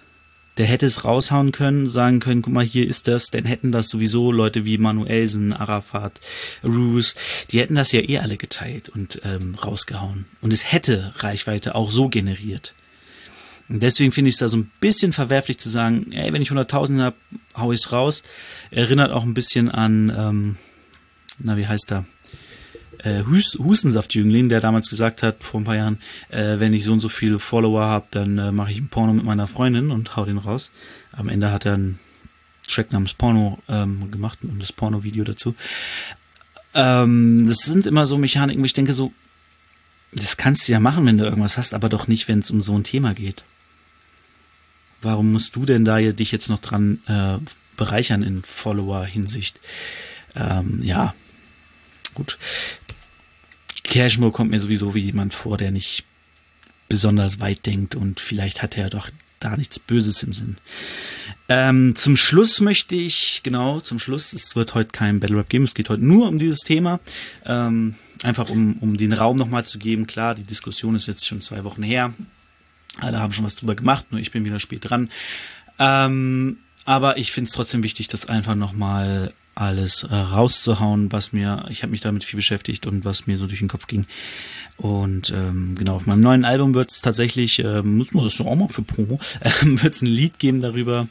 [0.57, 3.89] der hätte es raushauen können, sagen können, guck mal, hier ist das, dann hätten das
[3.89, 6.19] sowieso Leute wie Manuelsen, Arafat,
[6.63, 7.15] Roos,
[7.51, 10.25] die hätten das ja eh alle geteilt und ähm, rausgehauen.
[10.41, 12.75] Und es hätte Reichweite auch so generiert.
[13.69, 16.51] Und deswegen finde ich es da so ein bisschen verwerflich zu sagen, ey, wenn ich
[16.51, 17.15] 100.000 habe,
[17.55, 18.21] hau ich's raus.
[18.71, 20.57] Erinnert auch ein bisschen an, ähm,
[21.39, 22.05] na, wie heißt er?
[22.99, 26.93] Äh, Hus Hustensaftjüngling, der damals gesagt hat, vor ein paar Jahren, äh, wenn ich so
[26.93, 30.15] und so viele Follower habe, dann äh, mache ich ein Porno mit meiner Freundin und
[30.15, 30.71] hau den raus.
[31.11, 31.99] Am Ende hat er einen
[32.67, 35.55] Track namens Porno ähm, gemacht und das Porno-Video dazu.
[36.73, 39.13] Ähm, das sind immer so Mechaniken, wo ich denke so,
[40.11, 42.61] das kannst du ja machen, wenn du irgendwas hast, aber doch nicht, wenn es um
[42.61, 43.43] so ein Thema geht.
[45.01, 47.37] Warum musst du denn da dich jetzt noch dran äh,
[47.75, 49.59] bereichern in Follower-Hinsicht?
[50.35, 51.13] Ähm, ja,
[52.13, 52.37] gut.
[53.83, 56.05] Cashmo kommt mir sowieso wie jemand vor, der nicht
[56.89, 60.57] besonders weit denkt und vielleicht hat er doch da nichts Böses im Sinn.
[61.49, 65.65] Ähm, zum Schluss möchte ich, genau, zum Schluss, es wird heute kein Battle Rap geben,
[65.65, 66.99] es geht heute nur um dieses Thema.
[67.45, 70.07] Ähm, einfach um, um den Raum nochmal zu geben.
[70.07, 72.13] Klar, die Diskussion ist jetzt schon zwei Wochen her.
[72.99, 75.09] Alle haben schon was drüber gemacht, nur ich bin wieder spät dran.
[75.79, 81.65] Ähm, aber ich finde es trotzdem wichtig, das einfach nochmal alles äh, rauszuhauen, was mir,
[81.69, 84.05] ich habe mich damit viel beschäftigt und was mir so durch den Kopf ging.
[84.77, 88.55] Und ähm, genau, auf meinem neuen Album wird es tatsächlich, äh, muss man das auch
[88.55, 91.07] mal für Promo, äh, wird es ein Lied geben darüber,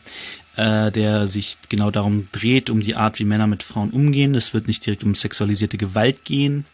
[0.57, 4.35] äh, der sich genau darum dreht, um die Art, wie Männer mit Frauen umgehen.
[4.35, 6.65] Es wird nicht direkt um sexualisierte Gewalt gehen,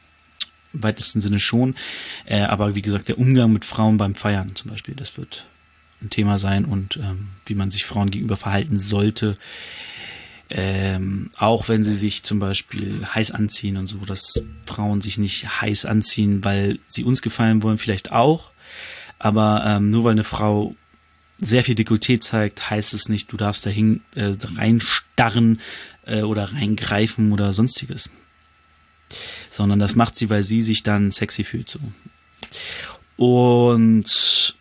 [0.72, 1.74] im weitesten Sinne schon,
[2.24, 5.46] äh, aber wie gesagt, der Umgang mit Frauen beim Feiern zum Beispiel, das wird
[6.00, 9.37] ein Thema sein und ähm, wie man sich Frauen gegenüber verhalten sollte
[10.51, 15.61] ähm, auch wenn sie sich zum Beispiel heiß anziehen und so, dass Frauen sich nicht
[15.61, 18.51] heiß anziehen, weil sie uns gefallen wollen, vielleicht auch.
[19.19, 20.75] Aber ähm, nur weil eine Frau
[21.39, 23.99] sehr viel Dekolleté zeigt, heißt es nicht, du darfst da äh,
[24.57, 25.61] reinstarren
[26.07, 28.11] äh, oder reingreifen oder sonstiges.
[29.51, 31.79] Sondern das macht sie, weil sie sich dann sexy fühlt so.
[33.17, 34.55] Und es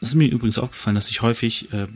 [0.00, 1.86] ist mir übrigens aufgefallen, dass ich häufig äh,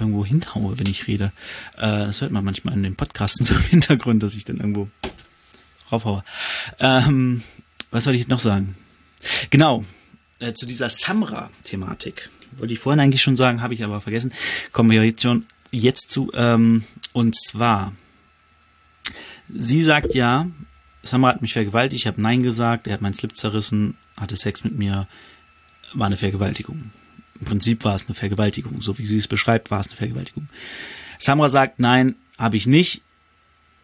[0.00, 1.32] irgendwo hinhaue, wenn ich rede.
[1.76, 4.88] Äh, das hört man manchmal in den Podcasten so im Hintergrund, dass ich dann irgendwo
[5.90, 6.24] raufhaue.
[6.78, 7.42] Ähm,
[7.90, 8.76] was soll ich noch sagen?
[9.50, 9.84] Genau,
[10.38, 12.30] äh, zu dieser Samra-Thematik.
[12.56, 14.32] Wollte ich vorhin eigentlich schon sagen, habe ich aber vergessen.
[14.72, 16.30] Kommen wir jetzt schon jetzt zu.
[16.34, 17.92] Ähm, und zwar,
[19.48, 20.48] sie sagt ja,
[21.02, 24.64] Samra hat mich vergewaltigt, ich habe Nein gesagt, er hat meinen Slip zerrissen, hatte Sex
[24.64, 25.08] mit mir,
[25.94, 26.90] war eine Vergewaltigung.
[27.40, 28.82] Im Prinzip war es eine Vergewaltigung.
[28.82, 30.48] So wie sie es beschreibt, war es eine Vergewaltigung.
[31.18, 33.02] Samra sagt, nein, habe ich nicht.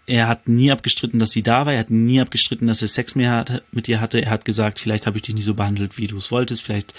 [0.07, 1.73] Er hat nie abgestritten, dass sie da war.
[1.73, 4.21] Er hat nie abgestritten, dass er Sex mit ihr hatte.
[4.21, 6.63] Er hat gesagt, vielleicht habe ich dich nicht so behandelt, wie du es wolltest.
[6.63, 6.93] Vielleicht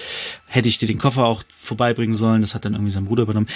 [0.47, 2.41] hätte ich dir den Koffer auch vorbeibringen sollen.
[2.41, 3.47] Das hat dann irgendwie sein Bruder übernommen.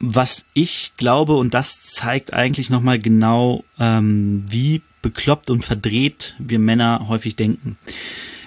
[0.00, 6.58] Was ich glaube, und das zeigt eigentlich nochmal genau, ähm, wie bekloppt und verdreht wir
[6.58, 7.78] Männer häufig denken.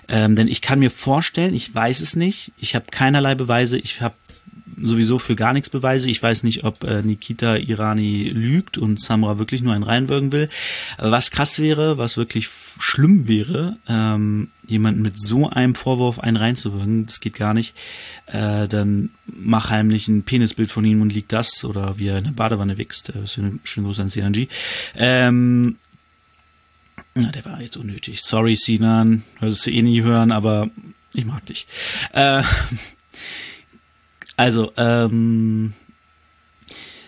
[0.07, 4.01] Ähm, denn ich kann mir vorstellen, ich weiß es nicht, ich habe keinerlei Beweise, ich
[4.01, 4.15] habe
[4.81, 6.09] sowieso für gar nichts Beweise.
[6.09, 10.49] Ich weiß nicht, ob äh, Nikita Irani lügt und Samra wirklich nur einen reinwirken will.
[10.97, 17.05] Was krass wäre, was wirklich schlimm wäre, ähm, jemanden mit so einem Vorwurf einen reinzuwirken,
[17.05, 17.73] das geht gar nicht.
[18.27, 22.25] Äh, dann mach heimlich ein Penisbild von ihm und liegt das oder wie er in
[22.25, 23.09] der Badewanne wächst.
[23.09, 24.47] Äh, schönen Gruß an CNG.
[24.95, 25.77] Ähm,
[27.21, 28.21] na, der war jetzt unnötig.
[28.21, 29.23] Sorry, Sinan.
[29.39, 30.69] Hörst du eh nie hören, aber
[31.13, 31.67] ich mag dich.
[32.13, 32.43] Äh,
[34.35, 35.73] also, ähm,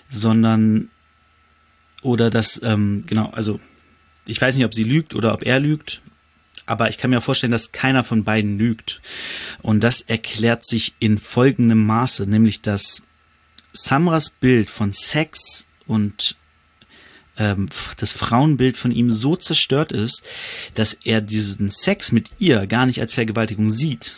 [0.09, 0.89] sondern,
[2.01, 3.59] oder das, ähm, genau, also,
[4.25, 6.01] ich weiß nicht, ob sie lügt oder ob er lügt,
[6.65, 9.01] aber ich kann mir vorstellen, dass keiner von beiden lügt.
[9.61, 13.03] Und das erklärt sich in folgendem Maße, nämlich dass
[13.73, 16.35] Samras Bild von Sex und
[17.39, 20.21] ähm, das Frauenbild von ihm so zerstört ist,
[20.75, 24.17] dass er diesen Sex mit ihr gar nicht als Vergewaltigung sieht.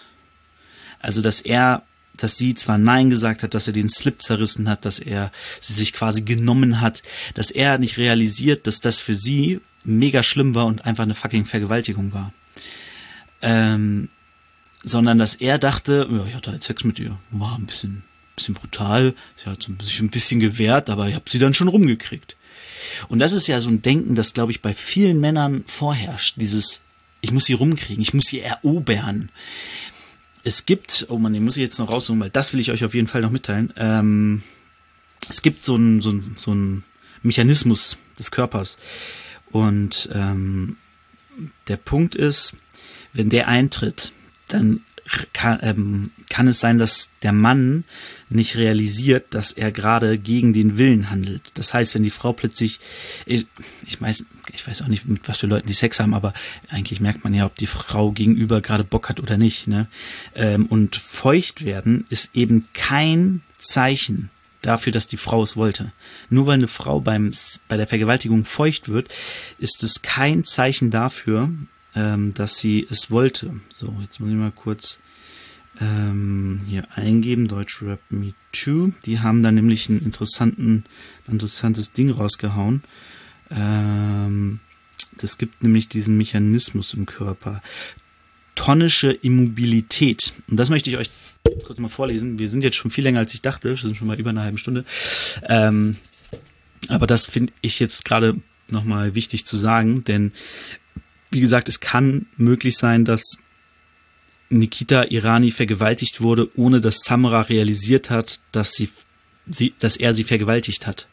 [1.00, 1.84] Also, dass er,
[2.18, 5.32] dass sie zwar Nein gesagt hat, dass er den Slip zerrissen hat, dass er
[5.62, 7.04] sie sich quasi genommen hat,
[7.36, 11.46] dass er nicht realisiert, dass das für sie mega schlimm war und einfach eine fucking
[11.46, 12.34] Vergewaltigung war.
[13.42, 14.10] Ähm,
[14.84, 17.18] sondern dass er dachte, ja, ich hatte halt Sex mit ihr.
[17.30, 18.04] War ein bisschen,
[18.36, 19.14] bisschen brutal.
[19.36, 22.36] Sie hat sich ein bisschen gewehrt, aber ich habe sie dann schon rumgekriegt.
[23.10, 26.36] Und das ist ja so ein Denken, das, glaube ich, bei vielen Männern vorherrscht.
[26.38, 26.82] Dieses,
[27.22, 29.30] ich muss sie rumkriegen, ich muss sie erobern.
[30.44, 32.84] Es gibt, oh man, den muss ich jetzt noch raussuchen, weil das will ich euch
[32.84, 33.74] auf jeden Fall noch mitteilen.
[33.78, 34.44] Ähm,
[35.30, 36.84] es gibt so einen so so ein
[37.22, 38.78] Mechanismus des Körpers.
[39.52, 40.78] Und ähm,
[41.67, 42.56] der Punkt ist,
[43.13, 44.13] wenn der eintritt,
[44.48, 44.82] dann
[45.34, 47.84] kann, ähm, kann es sein, dass der Mann
[48.30, 51.52] nicht realisiert, dass er gerade gegen den Willen handelt.
[51.56, 52.80] Das heißt, wenn die Frau plötzlich,
[53.26, 53.45] ich,
[53.86, 56.34] ich weiß, ich weiß auch nicht, mit was für Leuten die Sex haben, aber
[56.69, 59.67] eigentlich merkt man ja, ob die Frau gegenüber gerade Bock hat oder nicht.
[59.67, 59.88] Ne?
[60.36, 64.30] Ähm, und feucht werden ist eben kein Zeichen
[64.62, 65.91] dafür, dass die Frau es wollte.
[66.30, 67.32] Nur weil eine Frau beim,
[67.67, 69.13] bei der Vergewaltigung feucht wird,
[69.58, 71.50] ist es kein Zeichen dafür,
[71.95, 73.60] ähm, dass sie es wollte.
[73.69, 74.99] So, jetzt muss ich mal kurz
[75.80, 78.91] ähm, hier eingeben, Deutsch Rap Me Too.
[79.06, 80.86] Die haben da nämlich ein interessanten,
[81.27, 82.84] interessantes Ding rausgehauen.
[83.49, 84.60] Ähm,
[85.17, 87.62] das gibt nämlich diesen Mechanismus im Körper.
[88.56, 90.34] Tonische Immobilität.
[90.47, 91.10] Und das möchte ich euch
[91.65, 92.38] kurz mal vorlesen.
[92.38, 93.69] Wir sind jetzt schon viel länger als ich dachte.
[93.69, 94.85] Wir sind schon mal über eine halbe Stunde.
[95.48, 95.96] Ähm,
[96.87, 98.35] aber das finde ich jetzt gerade
[98.69, 100.31] nochmal wichtig zu sagen, denn
[101.32, 103.38] wie gesagt, es kann möglich sein, dass
[104.50, 108.90] Nikita Irani vergewaltigt wurde, ohne dass Samra realisiert hat, dass sie,
[109.50, 111.08] sie, dass er sie vergewaltigt hat.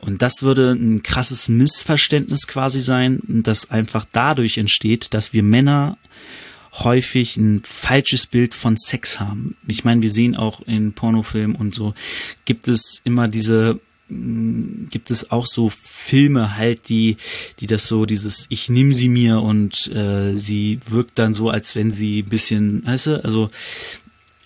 [0.00, 5.98] Und das würde ein krasses Missverständnis quasi sein, das einfach dadurch entsteht, dass wir Männer
[6.72, 9.56] häufig ein falsches Bild von Sex haben.
[9.66, 11.94] Ich meine, wir sehen auch in Pornofilmen und so,
[12.44, 17.18] gibt es immer diese gibt es auch so Filme halt, die,
[17.60, 21.76] die das so, dieses Ich nimm sie mir und äh, sie wirkt dann so, als
[21.76, 23.50] wenn sie ein bisschen, weißt du, also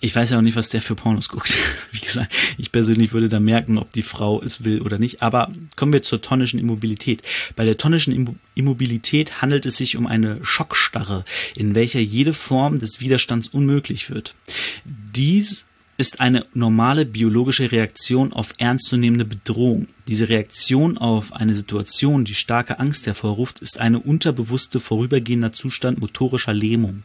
[0.03, 1.53] ich weiß ja auch nicht, was der für Pornos guckt.
[1.93, 5.21] Wie gesagt, ich persönlich würde da merken, ob die Frau es will oder nicht.
[5.21, 7.21] Aber kommen wir zur tonischen Immobilität.
[7.55, 11.23] Bei der tonischen Immobilität handelt es sich um eine Schockstarre,
[11.55, 14.35] in welcher jede Form des Widerstands unmöglich wird.
[14.83, 15.63] Dies
[15.97, 19.87] ist eine normale biologische Reaktion auf ernstzunehmende Bedrohung.
[20.07, 26.53] Diese Reaktion auf eine Situation, die starke Angst hervorruft, ist eine unterbewusste vorübergehender Zustand motorischer
[26.53, 27.03] Lähmung.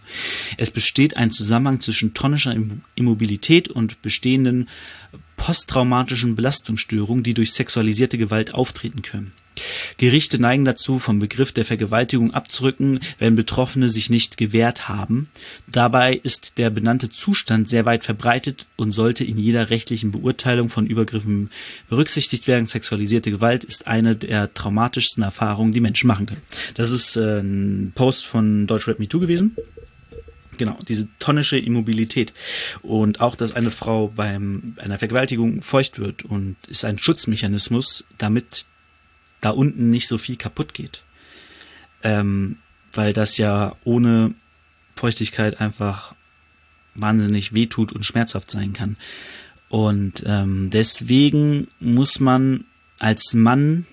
[0.56, 2.56] Es besteht ein Zusammenhang zwischen tonischer
[2.94, 4.68] Immobilität und bestehenden
[5.36, 9.32] posttraumatischen Belastungsstörungen, die durch sexualisierte Gewalt auftreten können.
[9.96, 15.28] Gerichte neigen dazu, vom Begriff der Vergewaltigung abzurücken, wenn Betroffene sich nicht gewehrt haben.
[15.66, 20.86] Dabei ist der benannte Zustand sehr weit verbreitet und sollte in jeder rechtlichen Beurteilung von
[20.86, 21.50] Übergriffen
[21.88, 22.66] berücksichtigt werden.
[22.66, 26.42] Sexualisierte Gewalt ist eine der traumatischsten Erfahrungen, die Menschen machen können.
[26.74, 29.56] Das ist äh, ein Post von Deutschrap MeToo gewesen.
[30.58, 32.34] Genau, diese tonnische Immobilität.
[32.82, 38.66] Und auch, dass eine Frau beim einer Vergewaltigung feucht wird und ist ein Schutzmechanismus, damit
[39.40, 41.02] da unten nicht so viel kaputt geht.
[42.02, 42.56] Ähm,
[42.92, 44.34] weil das ja ohne
[44.96, 46.14] Feuchtigkeit einfach
[46.94, 48.96] wahnsinnig wehtut und schmerzhaft sein kann.
[49.68, 52.64] Und ähm, deswegen muss man
[52.98, 53.86] als Mann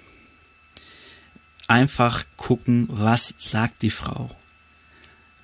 [1.68, 4.36] einfach gucken, was sagt die Frau.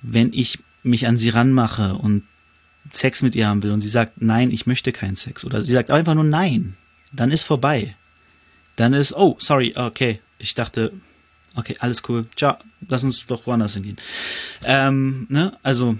[0.00, 2.24] Wenn ich mich an sie ranmache und
[2.92, 5.72] Sex mit ihr haben will und sie sagt, nein, ich möchte keinen Sex, oder sie
[5.72, 6.76] sagt einfach nur nein,
[7.12, 7.94] dann ist vorbei
[8.76, 10.92] dann ist, oh, sorry, okay, ich dachte,
[11.54, 12.56] okay, alles cool, ciao,
[12.88, 13.98] lass uns doch woanders hingehen.
[14.64, 15.56] Ähm, ne?
[15.62, 15.96] Also,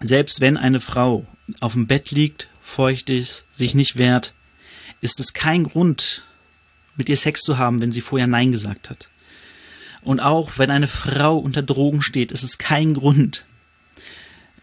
[0.00, 1.26] selbst wenn eine Frau
[1.60, 4.34] auf dem Bett liegt, feucht ist, sich nicht wehrt,
[5.00, 6.24] ist es kein Grund,
[6.96, 9.08] mit ihr Sex zu haben, wenn sie vorher Nein gesagt hat.
[10.02, 13.44] Und auch wenn eine Frau unter Drogen steht, ist es kein Grund,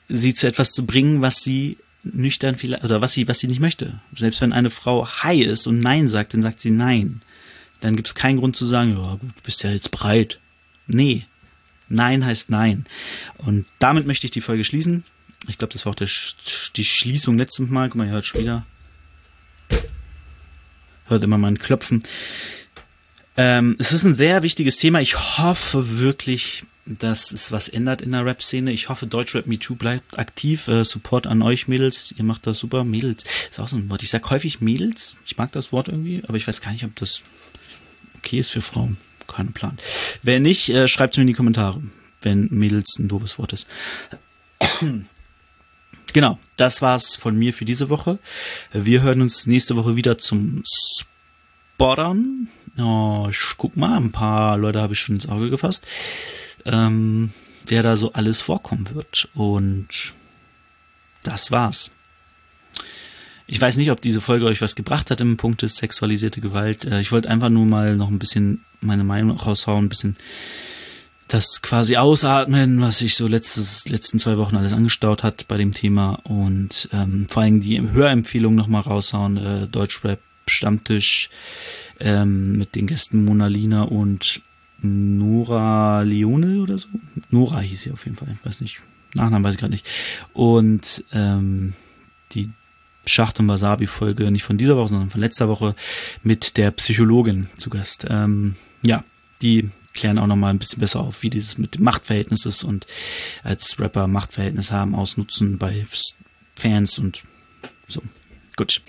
[0.07, 3.59] sie zu etwas zu bringen, was sie nüchtern vielleicht, oder was sie, was sie nicht
[3.59, 3.99] möchte.
[4.15, 7.21] Selbst wenn eine Frau high ist und Nein sagt, dann sagt sie Nein.
[7.81, 10.39] Dann gibt es keinen Grund zu sagen, ja du bist ja jetzt breit.
[10.87, 11.25] Nee.
[11.89, 12.85] Nein heißt Nein.
[13.37, 15.03] Und damit möchte ich die Folge schließen.
[15.47, 16.09] Ich glaube, das war auch der,
[16.75, 17.89] die Schließung letztes Mal.
[17.89, 18.65] Guck mal, ihr hört schon wieder.
[21.05, 22.03] Hört immer mein Klopfen.
[23.37, 24.99] Ähm, es ist ein sehr wichtiges Thema.
[24.99, 28.71] Ich hoffe wirklich, dass es was ändert in der Rap-Szene.
[28.71, 30.67] Ich hoffe, Deutschrap Me Too bleibt aktiv.
[30.67, 32.13] Äh, Support an euch Mädels.
[32.17, 32.83] Ihr macht das super.
[32.83, 34.03] Mädels ist auch so ein Wort.
[34.03, 35.17] Ich sag häufig Mädels.
[35.25, 37.21] Ich mag das Wort irgendwie, aber ich weiß gar nicht, ob das
[38.17, 38.97] okay ist für Frauen.
[39.27, 39.77] Keinen Plan.
[40.23, 41.81] Wenn nicht, äh, schreibt es mir in die Kommentare,
[42.21, 43.67] wenn Mädels ein doofes Wort ist.
[46.13, 48.19] genau, das war's von mir für diese Woche.
[48.71, 52.47] Wir hören uns nächste Woche wieder zum Spottern.
[52.77, 55.85] Oh, ich guck mal, ein paar Leute habe ich schon ins Auge gefasst
[56.68, 57.32] ähm,
[57.70, 59.30] der da so alles vorkommen wird.
[59.34, 60.13] Und
[61.24, 61.93] das war's.
[63.47, 66.86] Ich weiß nicht, ob diese Folge euch was gebracht hat im Punkt des sexualisierte Gewalt.
[66.86, 70.18] Äh, ich wollte einfach nur mal noch ein bisschen meine Meinung raushauen, ein bisschen
[71.28, 75.74] das quasi ausatmen, was sich so letztes, letzten zwei Wochen alles angestaut hat bei dem
[75.74, 81.30] Thema und ähm, vor allem die Hörempfehlung nochmal raushauen, äh, Deutschrap Stammtisch
[81.99, 84.41] ähm, mit den Gästen Mona Lina und
[84.82, 86.88] Nora Leone oder so.
[87.30, 88.82] Nora hieß sie auf jeden Fall, ich weiß nicht.
[89.13, 89.88] Nachnamen weiß ich gerade nicht.
[90.34, 91.73] Und ähm,
[92.34, 92.49] die
[93.05, 95.75] Schacht und Wasabi-Folge, nicht von dieser Woche, sondern von letzter Woche,
[96.23, 98.05] mit der Psychologin zu Gast.
[98.09, 99.03] Ähm, ja,
[99.41, 102.86] die klären auch nochmal ein bisschen besser auf, wie dieses mit dem Machtverhältnis ist und
[103.43, 105.86] als Rapper Machtverhältnis haben, ausnutzen bei
[106.55, 107.23] Fans und
[107.88, 108.01] so.
[108.57, 108.81] Gut.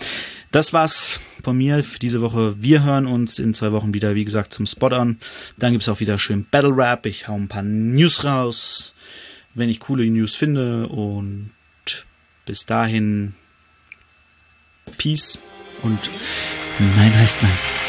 [0.51, 2.55] Das war's von mir für diese Woche.
[2.61, 5.19] Wir hören uns in zwei Wochen wieder, wie gesagt, zum Spot an.
[5.57, 7.05] Dann gibt's auch wieder schön Battle Rap.
[7.05, 8.95] Ich hau ein paar News raus,
[9.53, 10.87] wenn ich coole News finde.
[10.87, 11.51] Und
[12.45, 13.35] bis dahin
[14.97, 15.37] Peace
[15.83, 16.09] und
[16.79, 17.88] Nein heißt Nein.